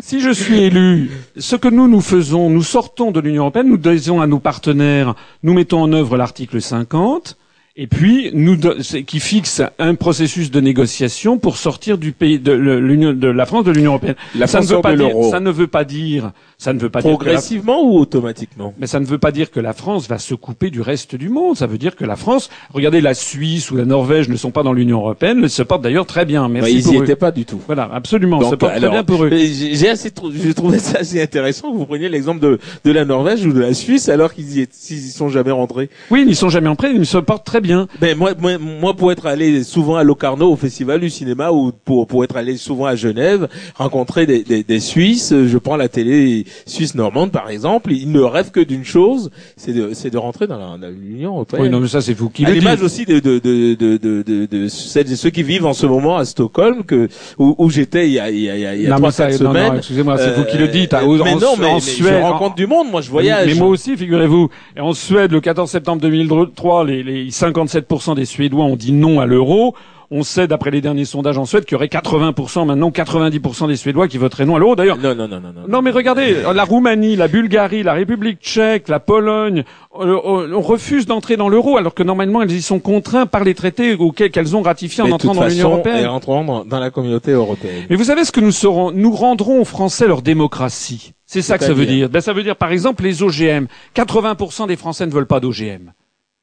si 0.00 0.20
je 0.20 0.30
suis 0.30 0.62
élu, 0.62 1.10
ce 1.36 1.56
que 1.56 1.68
nous 1.68 1.88
nous 1.88 2.00
faisons, 2.00 2.48
nous 2.48 2.62
sortons 2.62 3.10
de 3.10 3.20
l'Union 3.20 3.42
européenne, 3.42 3.68
nous 3.68 3.76
disons 3.76 4.22
à 4.22 4.26
nos 4.26 4.38
partenaires, 4.38 5.14
nous 5.42 5.52
mettons 5.52 5.82
en 5.82 5.92
œuvre 5.92 6.16
l'article 6.16 6.62
50, 6.62 7.36
et 7.76 7.86
puis 7.86 8.30
nous 8.34 8.58
qui 9.06 9.20
fixe 9.20 9.62
un 9.78 9.94
processus 9.94 10.50
de 10.50 10.60
négociation 10.60 11.38
pour 11.38 11.56
sortir 11.56 11.98
du 11.98 12.12
pays 12.12 12.38
de 12.38 12.52
l'Union 12.52 13.12
de 13.12 13.28
la 13.28 13.46
France 13.46 13.64
de 13.64 13.72
l'Union 13.72 13.92
européenne. 13.92 14.16
La 14.34 14.46
ça, 14.46 14.60
ne 14.60 14.66
veut 14.66 14.80
pas 14.80 14.96
dire, 14.96 15.14
ça 15.30 15.40
ne 15.40 15.50
veut 15.50 15.66
pas 15.68 15.84
dire 15.84 16.32
ça 16.60 16.74
ne 16.74 16.78
veut 16.78 16.90
pas 16.90 17.00
progressivement 17.00 17.82
ou 17.82 17.98
automatiquement? 17.98 18.74
Mais 18.78 18.86
ça 18.86 19.00
ne 19.00 19.06
veut 19.06 19.16
pas 19.16 19.32
dire 19.32 19.50
que 19.50 19.60
la 19.60 19.72
France 19.72 20.06
va 20.08 20.18
se 20.18 20.34
couper 20.34 20.68
du 20.68 20.82
reste 20.82 21.14
du 21.14 21.30
monde. 21.30 21.56
Ça 21.56 21.66
veut 21.66 21.78
dire 21.78 21.96
que 21.96 22.04
la 22.04 22.16
France, 22.16 22.50
regardez, 22.74 23.00
la 23.00 23.14
Suisse 23.14 23.70
ou 23.70 23.76
la 23.78 23.86
Norvège 23.86 24.28
ne 24.28 24.36
sont 24.36 24.50
pas 24.50 24.62
dans 24.62 24.74
l'Union 24.74 24.98
européenne, 24.98 25.48
se 25.48 25.62
portent 25.62 25.80
d'ailleurs 25.80 26.04
très 26.04 26.26
bien. 26.26 26.46
Merci 26.50 26.80
ils 26.80 26.86
n'y 26.86 26.96
étaient 26.98 27.16
pas 27.16 27.30
du 27.30 27.46
tout. 27.46 27.58
Voilà, 27.66 27.88
absolument, 27.90 28.42
se 28.42 28.56
portent 28.56 28.76
très 28.76 28.90
bien 28.90 29.04
pour 29.04 29.24
eux. 29.24 29.30
J'ai 29.30 29.88
assez, 29.88 30.12
j'ai 30.34 30.52
trouvé 30.52 30.78
ça 30.78 30.98
assez 30.98 31.22
intéressant 31.22 31.72
que 31.72 31.78
vous 31.78 31.86
preniez 31.86 32.10
l'exemple 32.10 32.40
de, 32.40 32.58
de 32.84 32.92
la 32.92 33.06
Norvège 33.06 33.46
ou 33.46 33.54
de 33.54 33.60
la 33.60 33.72
Suisse 33.72 34.10
alors 34.10 34.34
qu'ils 34.34 34.58
y, 34.58 34.68
y 34.90 35.10
sont 35.10 35.30
jamais 35.30 35.52
rentrés. 35.52 35.88
Oui, 36.10 36.20
ils 36.20 36.26
n'y 36.28 36.34
sont 36.34 36.50
jamais 36.50 36.68
rentrés, 36.68 36.90
ils 36.90 37.06
se 37.06 37.16
portent 37.16 37.46
très 37.46 37.62
bien. 37.62 37.88
Ben 38.02 38.14
moi, 38.18 38.32
moi, 38.38 38.58
moi, 38.58 38.94
pour 38.94 39.12
être 39.12 39.24
allé 39.24 39.64
souvent 39.64 39.96
à 39.96 40.04
Locarno 40.04 40.52
au 40.52 40.56
festival 40.56 41.00
du 41.00 41.08
cinéma 41.08 41.52
ou 41.52 41.72
pour 41.72 42.06
pour 42.06 42.22
être 42.22 42.36
allé 42.36 42.58
souvent 42.58 42.84
à 42.84 42.96
Genève, 42.96 43.48
rencontrer 43.76 44.26
des, 44.26 44.42
des, 44.42 44.62
des 44.62 44.80
Suisses, 44.80 45.32
je 45.32 45.56
prends 45.56 45.76
la 45.76 45.88
télé 45.88 46.44
suisse 46.66 46.94
normande 46.94 47.32
par 47.32 47.50
exemple, 47.50 47.92
il 47.92 48.10
ne 48.12 48.20
rêve 48.20 48.50
que 48.50 48.60
d'une 48.60 48.84
chose, 48.84 49.30
c'est 49.56 49.72
de, 49.72 49.92
c'est 49.94 50.10
de 50.10 50.18
rentrer 50.18 50.46
dans, 50.46 50.76
l'Union 50.76 51.32
européenne. 51.32 51.62
Oui, 51.62 51.70
non, 51.70 51.80
mais 51.80 51.88
ça, 51.88 52.00
c'est 52.00 52.14
vous 52.14 52.30
qui 52.30 52.44
À 52.44 52.50
l'image 52.50 52.82
aussi 52.82 53.04
de, 53.04 53.18
de, 53.18 53.38
de, 53.38 53.74
de, 53.74 53.96
de, 53.96 54.46
de, 54.46 54.68
celles 54.68 55.10
et 55.10 55.16
ceux 55.16 55.30
qui 55.30 55.42
vivent 55.42 55.66
en 55.66 55.72
ce 55.72 55.86
moment 55.86 56.16
à 56.16 56.24
Stockholm, 56.24 56.84
que, 56.84 57.08
où, 57.38 57.54
où 57.58 57.70
j'étais 57.70 58.06
il 58.08 58.12
y 58.12 58.18
a, 58.18 58.30
il 58.30 58.40
y 58.40 58.50
a, 58.50 58.74
il 58.74 58.82
y 58.82 58.86
a 58.86 58.96
trois, 58.96 59.12
ça, 59.12 59.30
semaines. 59.30 59.72
Non, 59.72 59.76
excusez-moi, 59.78 60.18
c'est 60.18 60.34
vous 60.34 60.44
qui 60.44 60.58
le 60.58 60.68
dites. 60.68 60.94
Euh, 60.94 61.18
mais 61.24 61.34
non, 61.34 61.56
mais, 61.58 61.66
en 61.66 61.80
Suède, 61.80 62.14
je 62.20 62.22
rencontre 62.22 62.54
du 62.56 62.66
monde, 62.66 62.90
moi, 62.90 63.00
je 63.00 63.10
voyage. 63.10 63.46
Mais, 63.48 63.54
moi 63.54 63.68
aussi, 63.68 63.96
figurez-vous. 63.96 64.48
En 64.78 64.92
Suède, 64.92 65.32
le 65.32 65.40
14 65.40 65.70
septembre 65.70 66.02
2003, 66.02 66.84
les, 66.84 67.02
les 67.02 67.30
57% 67.30 68.16
des 68.16 68.24
Suédois 68.24 68.64
ont 68.64 68.76
dit 68.76 68.92
non 68.92 69.20
à 69.20 69.26
l'euro. 69.26 69.74
On 70.12 70.24
sait, 70.24 70.48
d'après 70.48 70.72
les 70.72 70.80
derniers 70.80 71.04
sondages 71.04 71.38
en 71.38 71.44
Suède, 71.44 71.64
qu'il 71.64 71.74
y 71.74 71.76
aurait 71.76 71.86
80%, 71.86 72.66
maintenant 72.66 72.90
90% 72.90 73.68
des 73.68 73.76
Suédois 73.76 74.08
qui 74.08 74.18
voteraient 74.18 74.44
non 74.44 74.56
à 74.56 74.58
l'euro. 74.58 74.74
D'ailleurs, 74.74 74.98
non, 74.98 75.14
non, 75.14 75.28
non, 75.28 75.40
non, 75.40 75.52
non. 75.52 75.68
Non, 75.68 75.82
mais 75.82 75.92
regardez, 75.92 76.38
la 76.52 76.64
Roumanie, 76.64 77.14
la 77.14 77.28
Bulgarie, 77.28 77.84
la 77.84 77.92
République 77.92 78.40
tchèque, 78.40 78.88
la 78.88 78.98
Pologne, 78.98 79.62
on, 79.92 80.04
euh, 80.04 80.16
euh, 80.16 80.52
on 80.52 80.60
refuse 80.62 81.06
d'entrer 81.06 81.36
dans 81.36 81.48
l'euro, 81.48 81.76
alors 81.76 81.94
que 81.94 82.02
normalement 82.02 82.42
elles 82.42 82.50
y 82.50 82.60
sont 82.60 82.80
contraintes 82.80 83.30
par 83.30 83.44
les 83.44 83.54
traités 83.54 83.94
auxquels 83.94 84.32
qu'elles 84.32 84.56
ont 84.56 84.62
ratifié 84.62 85.04
en 85.04 85.12
entrant 85.12 85.32
dans 85.32 85.46
l'Union 85.46 85.70
européenne. 85.70 86.04
Et 86.04 86.06
entrant 86.06 86.42
dans, 86.42 86.64
dans 86.64 86.80
la 86.80 86.90
communauté 86.90 87.30
européenne. 87.30 87.84
Mais 87.88 87.94
vous 87.94 88.04
savez 88.04 88.24
ce 88.24 88.32
que 88.32 88.40
nous 88.40 88.50
serons 88.52 88.90
Nous 88.90 89.12
rendrons 89.12 89.60
aux 89.60 89.64
Français 89.64 90.08
leur 90.08 90.22
démocratie. 90.22 91.12
C'est 91.24 91.42
ça 91.42 91.56
que 91.56 91.64
ça 91.64 91.72
veut 91.72 91.86
dire. 91.86 92.08
Ben, 92.08 92.20
ça 92.20 92.32
veut 92.32 92.42
dire, 92.42 92.56
par 92.56 92.72
exemple, 92.72 93.04
les 93.04 93.22
OGM. 93.22 93.66
80% 93.94 94.66
des 94.66 94.74
Français 94.74 95.06
ne 95.06 95.12
veulent 95.12 95.28
pas 95.28 95.38
d'OGM. 95.38 95.92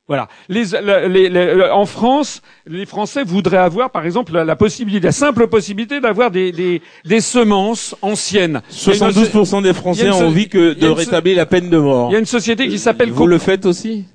Voilà. 0.07 0.29
Les, 0.47 0.63
les, 1.09 1.29
les, 1.29 1.69
en 1.69 1.85
France, 1.85 2.41
les 2.65 2.85
Français 2.85 3.23
voudraient 3.25 3.57
avoir, 3.57 3.89
par 3.91 4.05
exemple, 4.05 4.31
la, 4.31 4.55
possibilité, 4.55 5.05
la 5.07 5.11
simple 5.11 5.47
possibilité 5.47 5.99
d'avoir 5.99 6.31
des, 6.31 6.53
des, 6.53 6.81
des, 7.03 7.19
semences 7.19 7.93
anciennes. 8.01 8.61
72% 8.71 9.63
des 9.63 9.73
Français 9.73 10.09
ont 10.09 10.27
envie 10.27 10.47
que 10.47 10.73
de 10.73 10.87
rétablir 10.87 11.35
la 11.35 11.45
peine 11.45 11.69
de 11.69 11.77
mort. 11.77 12.09
Il 12.09 12.13
y 12.13 12.15
a 12.15 12.19
une 12.19 12.25
société 12.25 12.69
qui 12.69 12.79
s'appelle. 12.79 13.11
Vous 13.11 13.27
le 13.27 13.37
faites 13.37 13.65
aussi? 13.65 14.05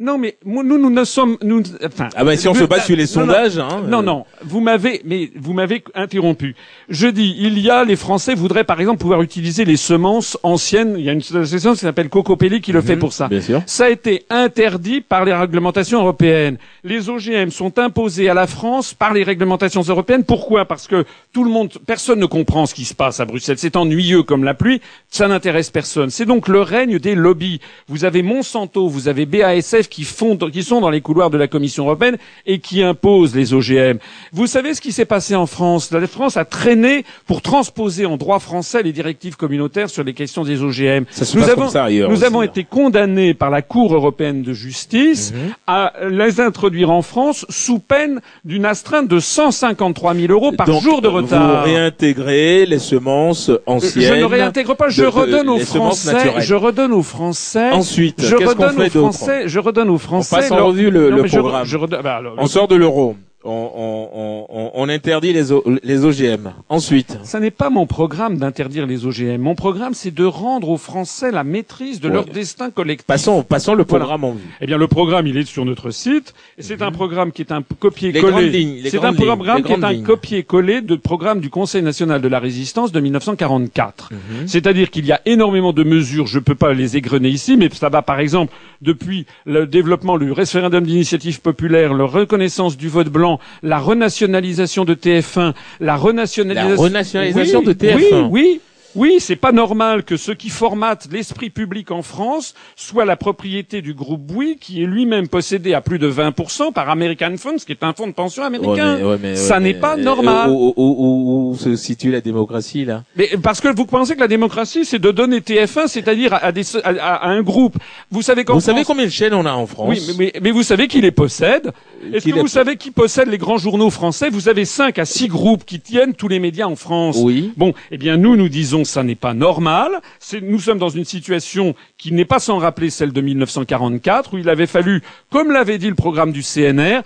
Non, 0.00 0.16
mais 0.16 0.38
nous, 0.46 0.62
nous 0.62 0.88
ne 0.88 1.04
sommes, 1.04 1.36
nous, 1.42 1.62
enfin. 1.84 2.08
Ah 2.16 2.24
ben 2.24 2.34
si 2.34 2.48
on 2.48 2.54
se 2.54 2.64
base 2.64 2.86
sur 2.86 2.96
les 2.96 3.04
sondages, 3.04 3.58
non, 3.58 3.64
hein. 3.68 3.82
Non, 3.86 4.02
non, 4.02 4.24
vous 4.42 4.60
m'avez, 4.60 5.02
mais 5.04 5.30
vous 5.36 5.52
m'avez 5.52 5.84
interrompu. 5.94 6.56
Je 6.88 7.06
dis, 7.06 7.36
il 7.38 7.58
y 7.58 7.68
a, 7.68 7.84
les 7.84 7.96
Français 7.96 8.34
voudraient 8.34 8.64
par 8.64 8.80
exemple 8.80 8.98
pouvoir 8.98 9.20
utiliser 9.20 9.66
les 9.66 9.76
semences 9.76 10.38
anciennes. 10.42 10.94
Il 10.96 11.04
y 11.04 11.10
a 11.10 11.12
une 11.12 11.18
association 11.18 11.74
qui 11.74 11.80
s'appelle 11.80 12.08
Cocopelli 12.08 12.62
qui 12.62 12.72
le 12.72 12.80
fait 12.80 12.94
mhm, 12.94 13.00
pour 13.00 13.12
ça. 13.12 13.28
Bien 13.28 13.42
sûr. 13.42 13.62
Ça 13.66 13.84
a 13.84 13.88
été 13.90 14.24
interdit 14.30 15.02
par 15.02 15.26
les 15.26 15.34
réglementations 15.34 16.00
européennes. 16.00 16.56
Les 16.82 17.10
OGM 17.10 17.50
sont 17.50 17.78
imposés 17.78 18.30
à 18.30 18.34
la 18.34 18.46
France 18.46 18.94
par 18.94 19.12
les 19.12 19.22
réglementations 19.22 19.82
européennes. 19.82 20.24
Pourquoi? 20.24 20.64
Parce 20.64 20.86
que 20.86 21.04
tout 21.34 21.44
le 21.44 21.50
monde, 21.50 21.74
personne 21.86 22.20
ne 22.20 22.26
comprend 22.26 22.64
ce 22.64 22.74
qui 22.74 22.86
se 22.86 22.94
passe 22.94 23.20
à 23.20 23.26
Bruxelles. 23.26 23.58
C'est 23.58 23.76
ennuyeux 23.76 24.22
comme 24.22 24.44
la 24.44 24.54
pluie. 24.54 24.80
Ça 25.10 25.28
n'intéresse 25.28 25.68
personne. 25.68 26.08
C'est 26.08 26.24
donc 26.24 26.48
le 26.48 26.62
règne 26.62 26.98
des 26.98 27.14
lobbies. 27.14 27.60
Vous 27.86 28.06
avez 28.06 28.22
Monsanto, 28.22 28.88
vous 28.88 29.06
avez 29.06 29.26
BASF 29.26 29.89
qui 29.90 30.04
font, 30.04 30.36
qui 30.36 30.62
sont 30.62 30.80
dans 30.80 30.88
les 30.90 31.00
couloirs 31.02 31.28
de 31.30 31.36
la 31.36 31.48
Commission 31.48 31.84
européenne 31.84 32.16
et 32.46 32.58
qui 32.60 32.82
imposent 32.82 33.34
les 33.34 33.52
OGM. 33.52 33.98
Vous 34.32 34.46
savez 34.46 34.72
ce 34.74 34.80
qui 34.80 34.92
s'est 34.92 35.04
passé 35.04 35.34
en 35.34 35.46
France? 35.46 35.90
La 35.90 36.06
France 36.06 36.36
a 36.36 36.44
traîné 36.44 37.04
pour 37.26 37.42
transposer 37.42 38.06
en 38.06 38.16
droit 38.16 38.38
français 38.38 38.82
les 38.82 38.92
directives 38.92 39.36
communautaires 39.36 39.90
sur 39.90 40.04
les 40.04 40.14
questions 40.14 40.44
des 40.44 40.62
OGM. 40.62 41.04
Ça 41.10 41.24
se 41.24 41.36
nous 41.36 41.42
passe 41.42 41.50
avons, 41.52 41.62
comme 41.62 41.70
ça 41.70 41.84
ailleurs 41.84 42.08
nous 42.08 42.16
aussi, 42.16 42.24
avons 42.24 42.40
hein. 42.40 42.44
été 42.44 42.64
condamnés 42.64 43.34
par 43.34 43.50
la 43.50 43.62
Cour 43.62 43.94
européenne 43.94 44.42
de 44.42 44.52
justice 44.52 45.32
Mhm. 45.34 45.52
à 45.66 45.92
les 46.08 46.40
introduire 46.40 46.90
en 46.90 47.02
France 47.02 47.44
sous 47.48 47.78
peine 47.80 48.20
d'une 48.44 48.64
astreinte 48.64 49.08
de 49.08 49.18
153 49.18 50.14
000 50.14 50.32
euros 50.32 50.52
par 50.52 50.66
Donc, 50.66 50.82
jour 50.82 51.02
de 51.02 51.08
retard. 51.08 51.64
Vous 51.66 51.72
réintégrez 51.72 52.66
les 52.66 52.78
semences 52.78 53.50
anciennes. 53.66 54.04
Je 54.04 54.14
ne 54.14 54.24
réintègre 54.24 54.76
pas, 54.76 54.88
je 54.88 55.02
de- 55.02 55.06
redonne 55.08 55.48
aux 55.48 55.58
Français, 55.58 56.40
je 56.40 56.54
redonne 56.54 56.92
aux 56.92 57.02
Français, 57.02 57.70
Ensuite, 57.72 58.22
je 58.22 58.36
redonne 58.36 58.80
aux 58.80 58.90
Français, 58.90 59.42
je 59.46 59.58
redonne 59.58 59.79
aux 59.88 59.98
Français. 59.98 60.36
passe 60.36 60.50
en 60.52 60.66
revue 60.66 60.90
le- 60.90 61.10
Non, 61.10 61.16
le 61.16 61.22
mais 61.22 61.28
je- 61.28 61.38
programme. 61.38 61.64
je 61.64 61.76
bah, 61.76 62.16
alors, 62.16 62.34
On 62.38 62.46
sort 62.46 62.68
de 62.68 62.76
l'euro. 62.76 63.16
On, 63.42 64.46
on, 64.50 64.70
on, 64.74 64.88
interdit 64.90 65.32
les, 65.32 65.50
O- 65.50 65.64
les 65.82 66.04
OGM. 66.04 66.52
Ensuite, 66.68 67.18
Ça 67.22 67.40
n'est 67.40 67.50
pas 67.50 67.70
mon 67.70 67.86
programme 67.86 68.36
d'interdire 68.36 68.86
les 68.86 69.06
OGM. 69.06 69.38
Mon 69.38 69.54
programme, 69.54 69.94
c'est 69.94 70.10
de 70.14 70.24
rendre 70.24 70.68
aux 70.68 70.76
Français 70.76 71.30
la 71.30 71.42
maîtrise 71.42 72.00
de 72.00 72.08
Ouais. 72.08 72.14
leur 72.14 72.24
destin 72.26 72.70
collectif. 72.70 73.06
passons, 73.06 73.42
passons 73.42 73.74
le 73.74 73.84
Voilà. 73.88 74.04
programme 74.04 74.24
en 74.24 74.32
vue. 74.32 74.42
Eh 74.60 74.66
bien, 74.66 74.76
le 74.76 74.86
programme, 74.88 75.26
il 75.26 75.38
est 75.38 75.46
sur 75.46 75.64
notre 75.64 75.90
site. 75.90 76.34
C'est 76.58 76.82
un 76.82 76.90
programme 76.92 77.32
qui 77.32 77.40
est 77.40 77.50
un 77.52 77.60
Mhm. 77.60 77.64
Copier-coller. 77.78 78.82
C'est 78.90 79.02
un 79.04 79.14
programme 79.14 79.62
qui 79.62 79.72
est 79.72 79.84
un 79.84 80.02
copier-coller 80.02 80.82
de 80.82 80.96
programme 80.96 81.40
du 81.40 81.48
Conseil 81.48 81.82
national 81.82 82.20
de 82.20 82.28
la 82.28 82.40
résistance 82.40 82.92
de 82.92 83.00
1944. 83.00 84.10
Mhm. 84.12 84.48
C'est-à-dire 84.48 84.90
qu'il 84.90 85.06
y 85.06 85.12
a 85.12 85.20
énormément 85.24 85.72
de 85.72 85.82
mesures, 85.84 86.26
je 86.26 86.38
ne 86.40 86.44
peux 86.44 86.54
pas 86.54 86.74
les 86.74 86.96
égrener 86.98 87.28
ici, 87.30 87.56
mais 87.56 87.70
ça 87.72 87.88
va 87.88 88.02
par 88.02 88.20
exemple 88.20 88.52
depuis 88.82 89.24
le 89.46 89.66
développement 89.66 90.18
du 90.18 90.32
référendum 90.32 90.84
d'initiative 90.84 91.40
populaire, 91.40 91.94
la 91.94 92.04
reconnaissance 92.04 92.76
du 92.76 92.88
vote 92.88 93.08
blanc, 93.08 93.29
la 93.62 93.78
renationalisation 93.78 94.84
de 94.84 94.94
TF1, 94.94 95.52
la 95.80 95.96
renationalisation, 95.96 96.70
La 96.76 96.82
renationalisation 96.82 97.58
Oui, 97.60 97.64
de 97.66 97.72
TF1. 97.72 97.96
Oui, 97.96 98.28
oui. 98.30 98.60
Oui, 98.96 99.16
c'est 99.20 99.36
pas 99.36 99.52
normal 99.52 100.02
que 100.02 100.16
ce 100.16 100.32
qui 100.32 100.48
formate 100.48 101.08
l'esprit 101.12 101.48
public 101.48 101.92
en 101.92 102.02
France 102.02 102.54
soit 102.74 103.04
la 103.04 103.14
propriété 103.16 103.82
du 103.82 103.94
groupe 103.94 104.20
Bouygues, 104.22 104.58
qui 104.58 104.82
est 104.82 104.86
lui-même 104.86 105.28
possédé 105.28 105.74
à 105.74 105.80
plus 105.80 106.00
de 106.00 106.10
20% 106.10 106.72
par 106.72 106.90
American 106.90 107.34
Funds, 107.38 107.58
qui 107.64 107.70
est 107.70 107.84
un 107.84 107.92
fonds 107.92 108.08
de 108.08 108.12
pension 108.12 108.42
américain. 108.42 108.96
Ouais, 108.96 108.98
mais- 109.00 109.04
ouais, 109.04 109.18
mais- 109.22 109.36
Ça 109.36 109.54
ouais, 109.54 109.60
n'est 109.60 109.72
mais- 109.74 109.78
pas 109.80 109.96
euh, 109.96 110.02
normal. 110.02 110.50
Où, 110.50 110.74
où- 110.76 110.94
où- 110.96 111.50
où 111.52 111.56
se 111.56 111.76
situe 111.76 112.10
la 112.10 112.20
démocratie 112.20 112.84
là? 112.84 113.04
Mais 113.14 113.30
parce 113.40 113.60
que 113.60 113.68
vous 113.68 113.86
pensez 113.86 114.16
que 114.16 114.20
la 114.20 114.28
démocratie, 114.28 114.84
c'est 114.84 114.98
de 114.98 115.10
donner 115.12 115.40
TF1, 115.40 115.86
c'est-à-dire 115.86 116.34
à, 116.34 116.38
à 116.46 116.50
des, 116.52 116.64
à, 116.82 116.88
à 116.88 117.28
un 117.28 117.42
groupe. 117.42 117.76
Vous 118.10 118.22
savez 118.22 118.44
qu'en 118.44 118.54
Vous 118.54 118.60
savez 118.60 118.78
France- 118.82 118.88
combien 118.88 119.04
de 119.06 119.10
chaînes 119.10 119.34
on 119.34 119.46
a 119.46 119.52
en 119.52 119.66
France? 119.66 119.88
Oui, 119.88 120.14
mais, 120.18 120.32
mais, 120.42 120.50
vous 120.50 120.64
savez 120.64 120.88
qui 120.88 121.00
les 121.00 121.12
possède 121.12 121.70
Est-ce 122.12 122.24
Qui 122.24 122.32
que 122.32 122.40
vous 122.40 122.48
savez 122.48 122.76
qui 122.76 122.90
possède 122.90 123.28
les 123.28 123.38
grands 123.38 123.58
journaux 123.58 123.90
français? 123.90 124.30
Vous 124.30 124.48
avez 124.48 124.64
cinq 124.64 124.98
à 124.98 125.04
six 125.04 125.28
groupes 125.28 125.64
qui 125.64 125.78
tiennent 125.80 126.14
tous 126.14 126.28
les 126.28 126.40
médias 126.40 126.66
en 126.66 126.74
France. 126.76 127.18
Oui. 127.20 127.52
Bon, 127.56 127.72
eh 127.92 127.98
bien 127.98 128.16
nous, 128.16 128.34
nous 128.36 128.48
disons 128.48 128.79
ça 128.84 129.02
n'est 129.02 129.14
pas 129.14 129.34
normal. 129.34 130.00
Nous 130.42 130.58
sommes 130.60 130.78
dans 130.78 130.88
une 130.88 131.04
situation 131.04 131.74
qui 131.98 132.12
n'est 132.12 132.24
pas 132.24 132.38
sans 132.38 132.58
rappeler 132.58 132.90
celle 132.90 133.12
de 133.12 133.20
1944, 133.20 134.34
où 134.34 134.38
il 134.38 134.48
avait 134.48 134.66
fallu, 134.66 135.02
comme 135.30 135.50
l'avait 135.52 135.78
dit 135.78 135.88
le 135.88 135.94
programme 135.94 136.32
du 136.32 136.42
CNR, 136.42 137.02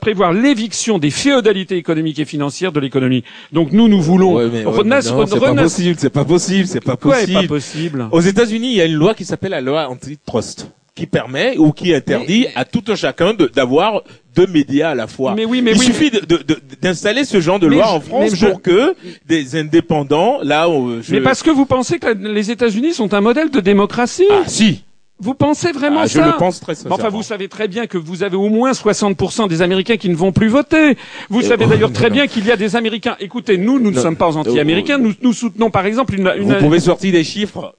prévoir 0.00 0.32
l'éviction 0.32 0.98
des 0.98 1.10
féodalités 1.10 1.76
économiques 1.76 2.18
et 2.18 2.24
financières 2.24 2.72
de 2.72 2.80
l'économie. 2.80 3.24
Donc 3.52 3.72
nous, 3.72 3.88
nous 3.88 4.00
voulons 4.00 4.34
Ouais, 4.34 4.46
ouais, 4.46 5.00
c'est 5.02 5.12
pas 5.12 5.54
possible, 5.54 5.98
c'est 5.98 6.10
pas 6.10 6.24
possible, 6.24 6.66
c'est 6.66 6.80
pas 6.80 6.96
possible. 6.96 7.32
pas 7.42 7.46
possible? 7.46 8.08
Aux 8.10 8.20
États-Unis, 8.20 8.68
il 8.72 8.76
y 8.76 8.80
a 8.80 8.86
une 8.86 8.94
loi 8.94 9.14
qui 9.14 9.24
s'appelle 9.24 9.52
la 9.52 9.60
loi 9.60 9.88
antitrust, 9.88 10.70
qui 10.94 11.06
permet 11.06 11.56
ou 11.58 11.72
qui 11.72 11.92
interdit 11.92 12.46
à 12.54 12.64
tout 12.64 12.82
un 12.88 12.94
chacun 12.94 13.34
de- 13.34 13.46
d'avoir 13.46 14.02
deux 14.36 14.46
médias 14.46 14.90
à 14.90 14.94
la 14.94 15.06
fois. 15.08 15.34
Mais 15.34 15.44
oui, 15.44 15.60
mais 15.60 15.72
il 15.72 15.78
oui, 15.78 15.86
suffit 15.86 16.10
de- 16.10 16.20
de- 16.20 16.42
de- 16.42 16.58
d'installer 16.80 17.24
ce 17.24 17.40
genre 17.40 17.58
de 17.58 17.66
loi 17.66 17.84
je- 17.84 17.96
en 17.96 18.00
France 18.00 18.34
je- 18.34 18.46
pour 18.46 18.62
que 18.62 18.94
des 19.26 19.56
indépendants, 19.56 20.38
là, 20.42 20.68
où 20.68 21.02
je... 21.02 21.12
Mais 21.12 21.20
parce 21.20 21.42
que 21.42 21.50
vous 21.50 21.66
pensez 21.66 21.98
que 21.98 22.06
les 22.08 22.50
États-Unis 22.52 22.92
sont 22.94 23.12
un 23.12 23.20
modèle 23.20 23.50
de 23.50 23.60
démocratie 23.60 24.24
ah 24.30 24.42
si, 24.46 24.84
Vous 25.20 25.34
pensez 25.34 25.72
vraiment 25.72 26.00
Ah, 26.02 26.06
je 26.06 26.12
ça 26.18 26.26
le 26.26 26.36
pense 26.36 26.60
très 26.60 26.74
sincèrement. 26.74 26.96
Enfin, 26.96 27.08
vous 27.08 27.22
savez 27.22 27.48
très 27.48 27.66
bien 27.68 27.86
que 27.86 27.98
vous 27.98 28.22
avez 28.24 28.36
au 28.36 28.48
moins 28.48 28.72
60% 28.72 29.46
des 29.48 29.62
Américains 29.62 29.96
qui 29.96 30.08
ne 30.08 30.16
vont 30.16 30.32
plus 30.32 30.48
voter. 30.48 30.96
Vous 31.30 31.40
Et- 31.40 31.44
savez 31.44 31.64
oh, 31.66 31.70
d'ailleurs 31.70 31.92
très 31.92 32.08
non. 32.08 32.14
bien 32.14 32.26
qu'il 32.28 32.44
y 32.46 32.50
a 32.52 32.56
des 32.56 32.74
Américains. 32.76 33.16
Écoutez, 33.20 33.56
nous, 33.58 33.78
nous 33.80 33.90
ne 33.90 33.96
Non. 33.96 34.02
sommes 34.02 34.16
pas 34.16 34.36
anti-américains. 34.36 34.98
Nous, 34.98 35.12
nous 35.22 35.32
soutenons 35.32 35.70
par 35.70 35.86
exemple 35.86 36.14
une... 36.16 36.30
une 36.36 36.52
Vous 36.52 36.58
pouvez 36.60 36.80
sortir 36.80 37.12
des 37.12 37.22
chiffres, 37.24 37.74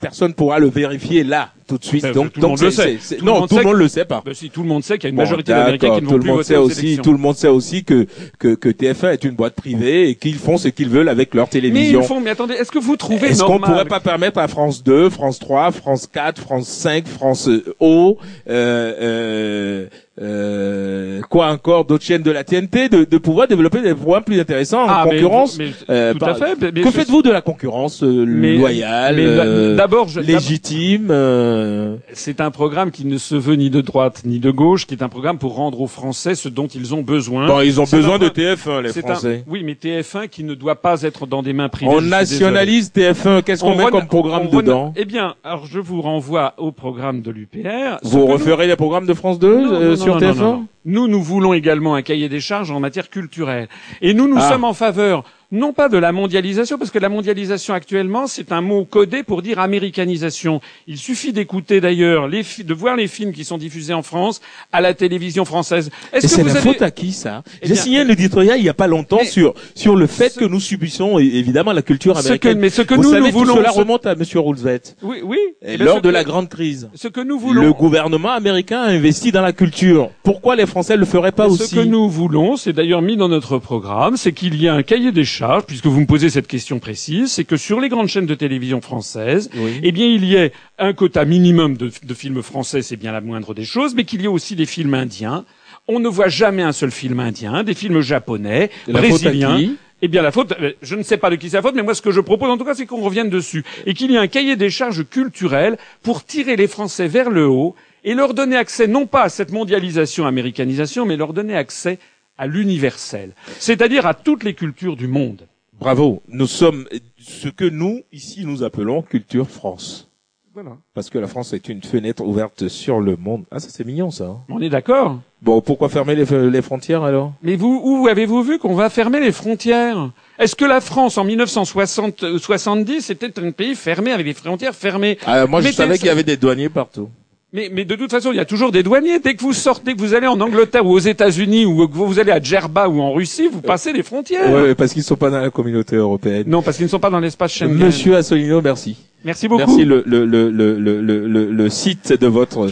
personne 0.00 0.32
pourra 0.34 0.58
le 0.60 0.68
vérifier 0.68 1.22
là 1.24 1.50
tout 1.66 1.78
de 1.78 1.84
suite. 1.84 2.06
Donc, 2.12 2.32
tout 2.32 2.40
le 2.40 2.48
monde 2.48 2.60
le 2.60 2.70
sait. 2.70 2.96
Tout 3.18 3.24
non, 3.24 3.46
tout 3.46 3.58
le 3.58 3.64
monde 3.64 3.76
le 3.76 3.88
sait 3.88 4.04
pas. 4.04 4.22
Ben, 4.24 4.34
si 4.34 4.50
tout 4.50 4.62
le 4.62 4.68
monde 4.68 4.82
sait 4.84 4.98
qu'il 4.98 5.04
y 5.04 5.06
a 5.06 5.10
une 5.10 5.16
Bon, 5.16 5.22
majorité 5.22 5.52
d'Américains 5.52 5.96
qui 5.96 6.02
ne 6.02 6.06
vont 6.06 6.12
tout 6.12 6.18
plus 6.20 6.26
le 6.26 6.32
monde 6.32 6.36
voter 6.38 6.48
sait 6.54 6.56
aux 6.56 6.64
aussi, 6.66 6.78
élections. 6.86 7.02
tout 7.02 7.12
le 7.12 7.18
monde 7.18 7.36
sait 7.36 7.48
aussi 7.48 7.84
que 7.84 8.06
que, 8.38 8.54
que 8.54 8.68
TF1 8.68 9.12
est 9.12 9.24
une 9.24 9.34
boîte 9.34 9.54
privée 9.54 10.08
et 10.08 10.14
qu'ils 10.14 10.36
font 10.36 10.56
ce 10.58 10.68
qu'ils 10.68 10.88
veulent 10.88 11.08
avec 11.08 11.34
leur 11.34 11.46
Mais 11.46 11.50
télévision. 11.60 12.00
ils 12.02 12.06
font. 12.06 12.20
Mais 12.20 12.30
attendez, 12.30 12.54
est-ce 12.54 12.70
que 12.70 12.78
vous 12.78 12.96
trouvez 12.96 13.28
Est-ce 13.28 13.42
qu'on 13.42 13.58
pourrait 13.58 13.84
pas 13.84 14.00
permettre 14.00 14.38
à 14.38 14.48
France 14.48 14.82
2, 14.84 15.10
France 15.10 15.38
3, 15.38 15.70
France 15.72 16.08
4, 16.12 16.40
France 16.40 16.68
5, 16.68 17.06
France 17.08 17.48
O, 17.80 18.18
euh, 18.48 18.92
euh, 19.00 19.86
euh, 20.18 21.20
quoi 21.28 21.48
encore, 21.48 21.84
d'autres 21.84 22.04
chaînes 22.04 22.22
de 22.22 22.30
la 22.30 22.42
TNT, 22.44 22.88
de, 22.88 23.04
de 23.04 23.18
pouvoir 23.18 23.48
développer 23.48 23.82
des 23.82 23.94
programmes 23.94 24.24
plus 24.24 24.40
intéressants 24.40 24.84
en 24.84 24.88
Ah, 24.88 25.04
concurrence 25.04 25.58
mais- 25.58 25.70
euh, 25.90 26.12
tout 26.14 26.18
par- 26.20 26.30
à 26.30 26.34
fait. 26.34 26.72
mais- 26.72 26.80
Que 26.80 26.90
faites-vous 26.90 27.20
de 27.22 27.30
la 27.30 27.42
concurrence 27.42 28.02
euh, 28.02 28.24
loyale, 28.24 29.16
euh, 29.18 29.76
d'abord, 29.76 30.08
légitime 30.22 31.08
euh, 31.56 31.96
C'est 32.12 32.40
un 32.40 32.50
programme 32.50 32.90
qui 32.90 33.04
ne 33.06 33.18
se 33.18 33.34
veut 33.34 33.54
ni 33.54 33.70
de 33.70 33.80
droite 33.80 34.22
ni 34.24 34.38
de 34.38 34.50
gauche, 34.50 34.86
qui 34.86 34.94
est 34.94 35.02
un 35.02 35.08
programme 35.08 35.38
pour 35.38 35.54
rendre 35.54 35.80
aux 35.80 35.86
Français 35.86 36.34
ce 36.34 36.48
dont 36.48 36.66
ils 36.66 36.94
ont 36.94 37.02
besoin. 37.02 37.46
Bon, 37.46 37.60
ils 37.60 37.80
ont 37.80 37.84
besoin 37.84 38.18
de 38.18 38.28
TF1, 38.28 38.82
les 38.82 38.92
C'est 38.92 39.00
Français. 39.02 39.44
Un, 39.46 39.50
oui, 39.50 39.62
mais 39.64 39.74
TF1 39.74 40.28
qui 40.28 40.44
ne 40.44 40.54
doit 40.54 40.76
pas 40.82 41.02
être 41.02 41.26
dans 41.26 41.42
des 41.42 41.52
mains 41.52 41.68
privées. 41.68 41.90
On 41.94 42.00
nationalise 42.02 42.92
TF1. 42.94 43.42
Qu'est-ce 43.42 43.62
qu'on 43.62 43.72
On 43.72 43.76
met 43.76 43.84
rena- 43.84 43.90
comme 43.90 44.06
programme 44.06 44.42
on 44.46 44.50
rena- 44.50 44.62
dedans? 44.62 44.92
Eh 44.96 45.04
bien, 45.04 45.34
alors 45.44 45.66
je 45.66 45.78
vous 45.80 46.00
renvoie 46.02 46.54
au 46.58 46.72
programme 46.72 47.22
de 47.22 47.30
l'UPR. 47.30 47.98
Vous 48.02 48.18
que 48.18 48.26
nous- 48.26 48.26
referez 48.32 48.66
les 48.66 48.76
programmes 48.76 49.06
de 49.06 49.14
France 49.14 49.38
2 49.38 49.62
Non, 49.64 49.72
euh, 49.72 49.90
non, 49.90 49.96
sur 49.96 50.14
non, 50.14 50.20
TF1 50.20 50.34
non, 50.34 50.44
non, 50.52 50.56
non. 50.58 50.66
Nous, 50.88 51.08
nous 51.08 51.22
voulons 51.22 51.52
également 51.52 51.94
un 51.96 52.02
cahier 52.02 52.28
des 52.28 52.38
charges 52.38 52.70
en 52.70 52.78
matière 52.78 53.10
culturelle. 53.10 53.68
Et 54.02 54.14
nous, 54.14 54.28
nous 54.28 54.36
Ah. 54.38 54.48
sommes 54.52 54.62
en 54.64 54.72
faveur, 54.74 55.24
non 55.52 55.72
pas 55.72 55.88
de 55.88 55.98
la 55.98 56.12
mondialisation, 56.12 56.78
parce 56.78 56.90
que 56.90 56.98
la 56.98 57.08
mondialisation 57.08 57.74
actuellement, 57.74 58.26
c'est 58.26 58.52
un 58.52 58.60
mot 58.60 58.84
codé 58.84 59.22
pour 59.22 59.42
dire 59.42 59.58
américanisation. 59.60 60.60
Il 60.86 60.96
suffit 60.98 61.32
d'écouter 61.32 61.80
d'ailleurs, 61.80 62.28
de 62.28 62.74
voir 62.74 62.96
les 62.96 63.06
films 63.08 63.32
qui 63.32 63.44
sont 63.44 63.58
diffusés 63.58 63.94
en 63.94 64.02
France 64.02 64.40
à 64.72 64.80
la 64.80 64.94
télévision 64.94 65.44
française. 65.44 65.90
Est-ce 66.12 66.28
c'est 66.28 66.36
que 66.36 66.40
vous 66.42 66.54
la 66.54 66.60
avez... 66.60 66.72
faute 66.72 66.82
à 66.82 66.90
qui 66.90 67.12
ça? 67.12 67.42
Eh 67.62 67.68
J'ai 67.68 67.74
signé 67.76 68.00
un 68.00 68.08
éditorial 68.08 68.58
il 68.58 68.64
y 68.64 68.68
a 68.68 68.74
pas 68.74 68.86
longtemps 68.86 69.24
sur 69.24 69.54
sur 69.74 69.96
le 69.96 70.06
fait 70.06 70.30
Ce- 70.30 70.38
que 70.40 70.44
nous 70.44 70.60
subissons 70.60 71.18
évidemment 71.18 71.72
la 71.72 71.82
culture 71.82 72.16
Ce 72.16 72.22
que, 72.22 72.26
américaine. 72.28 72.58
mais 72.58 72.70
ce 72.70 72.82
que 72.82 72.94
Vous 72.94 73.02
nous, 73.02 73.10
savez, 73.10 73.20
nous 73.22 73.30
tout 73.30 73.38
voulons... 73.38 73.56
cela 73.56 73.72
ce- 73.72 73.78
remonte 73.78 74.06
à 74.06 74.14
Monsieur 74.14 74.40
Roosevelt. 74.40 74.96
Oui, 75.02 75.18
oui. 75.24 75.38
Et 75.62 75.76
lors 75.76 76.00
de 76.00 76.08
que- 76.08 76.14
la 76.14 76.24
grande 76.24 76.48
crise, 76.48 76.88
Ce 76.94 77.08
que 77.08 77.20
nous 77.20 77.38
voulons... 77.38 77.62
le 77.62 77.72
gouvernement 77.72 78.32
américain 78.32 78.80
a 78.82 78.88
investi 78.90 79.32
dans 79.32 79.42
la 79.42 79.52
culture. 79.52 80.10
Pourquoi 80.22 80.56
les 80.56 80.66
Français 80.66 80.96
le 80.96 81.04
feraient 81.04 81.32
pas 81.32 81.46
Mais 81.46 81.52
aussi 81.52 81.68
Ce 81.68 81.74
que 81.76 81.80
nous 81.80 82.08
voulons, 82.08 82.56
c'est 82.56 82.72
d'ailleurs 82.72 83.02
mis 83.02 83.16
dans 83.16 83.28
notre 83.28 83.58
programme, 83.58 84.16
c'est 84.16 84.32
qu'il 84.32 84.60
y 84.60 84.68
a 84.68 84.74
un 84.74 84.82
cahier 84.82 85.12
des 85.12 85.24
charges, 85.36 85.64
puisque 85.66 85.86
vous 85.86 86.00
me 86.00 86.06
posez 86.06 86.30
cette 86.30 86.46
question 86.46 86.78
précise, 86.78 87.30
c'est 87.32 87.44
que 87.44 87.56
sur 87.56 87.80
les 87.80 87.88
grandes 87.88 88.08
chaînes 88.08 88.26
de 88.26 88.34
télévision 88.34 88.80
françaises, 88.80 89.50
Oui. 89.56 89.80
eh 89.82 89.92
bien, 89.92 90.06
il 90.06 90.24
y 90.24 90.34
ait 90.34 90.52
un 90.78 90.92
quota 90.94 91.24
minimum 91.24 91.76
de, 91.76 91.90
de 92.02 92.14
films 92.14 92.42
français, 92.42 92.82
c'est 92.82 92.96
bien 92.96 93.12
la 93.12 93.20
moindre 93.20 93.52
des 93.54 93.64
choses, 93.64 93.94
mais 93.94 94.04
qu'il 94.04 94.22
y 94.22 94.24
ait 94.24 94.28
aussi 94.28 94.56
des 94.56 94.66
films 94.66 94.94
indiens. 94.94 95.44
On 95.88 96.00
ne 96.00 96.08
voit 96.08 96.28
jamais 96.28 96.62
un 96.62 96.72
seul 96.72 96.90
film 96.90 97.20
indien, 97.20 97.62
des 97.62 97.74
films 97.74 98.00
japonais, 98.00 98.70
brésiliens. 98.88 99.60
Eh 100.02 100.08
bien, 100.08 100.20
la 100.20 100.30
faute, 100.30 100.52
euh, 100.60 100.72
je 100.82 100.94
ne 100.94 101.02
sais 101.02 101.16
pas 101.16 101.30
de 101.30 101.36
qui 101.36 101.48
c'est 101.48 101.56
la 101.56 101.62
faute, 101.62 101.74
mais 101.74 101.82
moi, 101.82 101.94
ce 101.94 102.02
que 102.02 102.10
je 102.10 102.20
propose, 102.20 102.50
en 102.50 102.58
tout 102.58 102.64
cas, 102.66 102.74
c'est 102.74 102.84
qu'on 102.84 103.00
revienne 103.00 103.30
dessus. 103.30 103.64
Et 103.86 103.94
qu'il 103.94 104.10
y 104.10 104.14
ait 104.14 104.18
un 104.18 104.26
cahier 104.26 104.54
des 104.56 104.68
charges 104.68 105.04
culturelles 105.08 105.78
pour 106.02 106.24
tirer 106.24 106.56
les 106.56 106.66
Français 106.66 107.08
vers 107.08 107.30
le 107.30 107.46
haut 107.46 107.74
et 108.04 108.12
leur 108.14 108.34
donner 108.34 108.56
accès, 108.56 108.86
non 108.88 109.06
pas 109.06 109.22
à 109.22 109.28
cette 109.30 109.52
mondialisation, 109.52 110.26
américanisation, 110.26 111.06
mais 111.06 111.16
leur 111.16 111.32
donner 111.32 111.56
accès 111.56 111.98
à 112.38 112.46
l'universel. 112.46 113.32
C'est-à-dire 113.58 114.06
à 114.06 114.14
toutes 114.14 114.44
les 114.44 114.54
cultures 114.54 114.96
du 114.96 115.06
monde. 115.08 115.46
Bravo. 115.78 116.22
Nous 116.28 116.46
sommes 116.46 116.88
ce 117.18 117.48
que 117.48 117.64
nous 117.68 118.02
ici 118.12 118.44
nous 118.46 118.62
appelons 118.62 119.02
culture 119.02 119.48
France. 119.48 120.08
Voilà. 120.54 120.78
Parce 120.94 121.10
que 121.10 121.18
la 121.18 121.26
France 121.26 121.52
est 121.52 121.68
une 121.68 121.82
fenêtre 121.82 122.24
ouverte 122.24 122.68
sur 122.68 122.98
le 123.00 123.16
monde. 123.16 123.44
Ah, 123.50 123.60
ça 123.60 123.68
c'est 123.68 123.84
mignon 123.84 124.10
ça. 124.10 124.24
hein. 124.24 124.38
On 124.48 124.62
est 124.62 124.70
d'accord? 124.70 125.20
Bon, 125.42 125.60
pourquoi 125.60 125.90
fermer 125.90 126.14
les, 126.14 126.24
les 126.50 126.62
frontières 126.62 127.02
alors? 127.02 127.34
Mais 127.42 127.56
vous, 127.56 127.78
où 127.84 128.08
avez-vous 128.08 128.42
vu 128.42 128.58
qu'on 128.58 128.74
va 128.74 128.88
fermer 128.88 129.20
les 129.20 129.32
frontières? 129.32 130.12
Est-ce 130.38 130.56
que 130.56 130.64
la 130.64 130.80
France, 130.80 131.18
en 131.18 131.24
1970, 131.24 133.10
était 133.10 133.38
un 133.38 133.50
pays 133.50 133.74
fermé 133.74 134.12
avec 134.12 134.24
des 134.26 134.32
frontières 134.34 134.74
fermées? 134.74 135.18
Ah, 135.26 135.46
Moi, 135.46 135.60
je 135.60 135.72
savais 135.72 135.98
qu'il 135.98 136.06
y 136.06 136.10
avait 136.10 136.22
des 136.24 136.36
douaniers 136.38 136.68
partout. 136.70 137.10
Mais, 137.52 137.70
mais 137.72 137.84
de 137.84 137.94
toute 137.94 138.10
façon, 138.10 138.32
il 138.32 138.36
y 138.36 138.40
a 138.40 138.44
toujours 138.44 138.72
des 138.72 138.82
douaniers. 138.82 139.18
Dès 139.18 139.34
que 139.34 139.42
vous 139.42 139.52
sortez, 139.52 139.94
que 139.94 140.00
vous 140.00 140.14
allez 140.14 140.26
en 140.26 140.40
Angleterre 140.40 140.84
ou 140.84 140.90
aux 140.92 140.98
États-Unis 140.98 141.64
ou 141.64 141.86
que 141.88 141.94
vous 141.94 142.18
allez 142.18 142.32
à 142.32 142.40
Djerba 142.40 142.88
ou 142.88 143.00
en 143.00 143.12
Russie, 143.12 143.48
vous 143.50 143.62
passez 143.62 143.92
les 143.92 144.02
frontières. 144.02 144.50
Ouais, 144.50 144.74
parce 144.74 144.92
qu'ils 144.92 145.02
sont 145.04 145.16
pas 145.16 145.30
dans 145.30 145.40
la 145.40 145.50
communauté 145.50 145.96
européenne. 145.96 146.44
Non, 146.46 146.62
parce 146.62 146.76
qu'ils 146.76 146.86
ne 146.86 146.90
sont 146.90 146.98
pas 147.00 147.10
dans 147.10 147.20
l'espace 147.20 147.52
Schengen. 147.52 147.74
Monsieur 147.74 148.16
Assolino, 148.16 148.60
merci. 148.60 148.96
Merci 149.24 149.48
beaucoup. 149.48 149.60
Merci 149.66 149.84
le, 149.84 150.02
le, 150.06 150.24
le, 150.26 150.50
le, 150.50 150.78
le, 150.78 151.00
le, 151.00 151.50
le 151.50 151.68
site 151.70 152.12
de 152.12 152.26
votre 152.26 152.70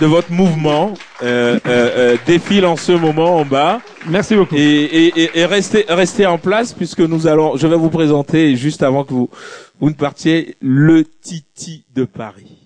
de 0.00 0.06
votre 0.06 0.30
mouvement 0.30 0.94
euh, 1.24 1.58
euh, 1.66 1.90
euh, 1.96 2.16
défile 2.24 2.66
en 2.66 2.76
ce 2.76 2.92
moment 2.92 3.36
en 3.36 3.44
bas. 3.44 3.80
Merci 4.08 4.36
beaucoup. 4.36 4.54
Et, 4.54 4.60
et, 4.60 5.22
et, 5.22 5.30
et 5.40 5.44
restez, 5.44 5.86
restez 5.88 6.24
en 6.24 6.38
place 6.38 6.72
puisque 6.72 7.00
nous 7.00 7.26
allons, 7.26 7.56
je 7.56 7.66
vais 7.66 7.76
vous 7.76 7.90
présenter 7.90 8.54
juste 8.54 8.84
avant 8.84 9.02
que 9.02 9.12
vous, 9.12 9.28
vous 9.80 9.88
ne 9.88 9.94
partiez 9.94 10.54
le 10.60 11.04
Titi 11.04 11.84
de 11.96 12.04
Paris. 12.04 12.57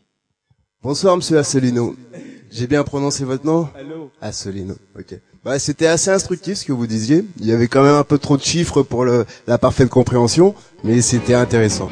Bonsoir 0.83 1.17
Monsieur 1.17 1.39
Assolino. 1.39 1.95
J'ai 2.51 2.67
bien 2.67 2.83
prononcé 2.83 3.25
votre 3.25 3.47
nom 3.47 3.69
Allô. 3.79 4.11
Assolino. 4.21 4.75
Ok. 4.99 5.17
Bah, 5.45 5.61
c'était 5.61 5.87
assez 5.87 6.11
instructif 6.11 6.59
ce 6.59 6.65
que 6.65 6.73
vous 6.73 6.89
disiez. 6.89 7.25
Il 7.39 7.47
y 7.47 7.53
avait 7.53 7.69
quand 7.69 7.85
même 7.85 7.95
un 7.95 8.03
peu 8.03 8.19
trop 8.19 8.37
de 8.37 8.43
chiffres 8.43 8.83
pour 8.83 9.05
le, 9.05 9.25
la 9.47 9.59
parfaite 9.59 9.89
compréhension, 9.89 10.57
mais 10.83 11.01
c'était 11.01 11.35
intéressant. 11.35 11.89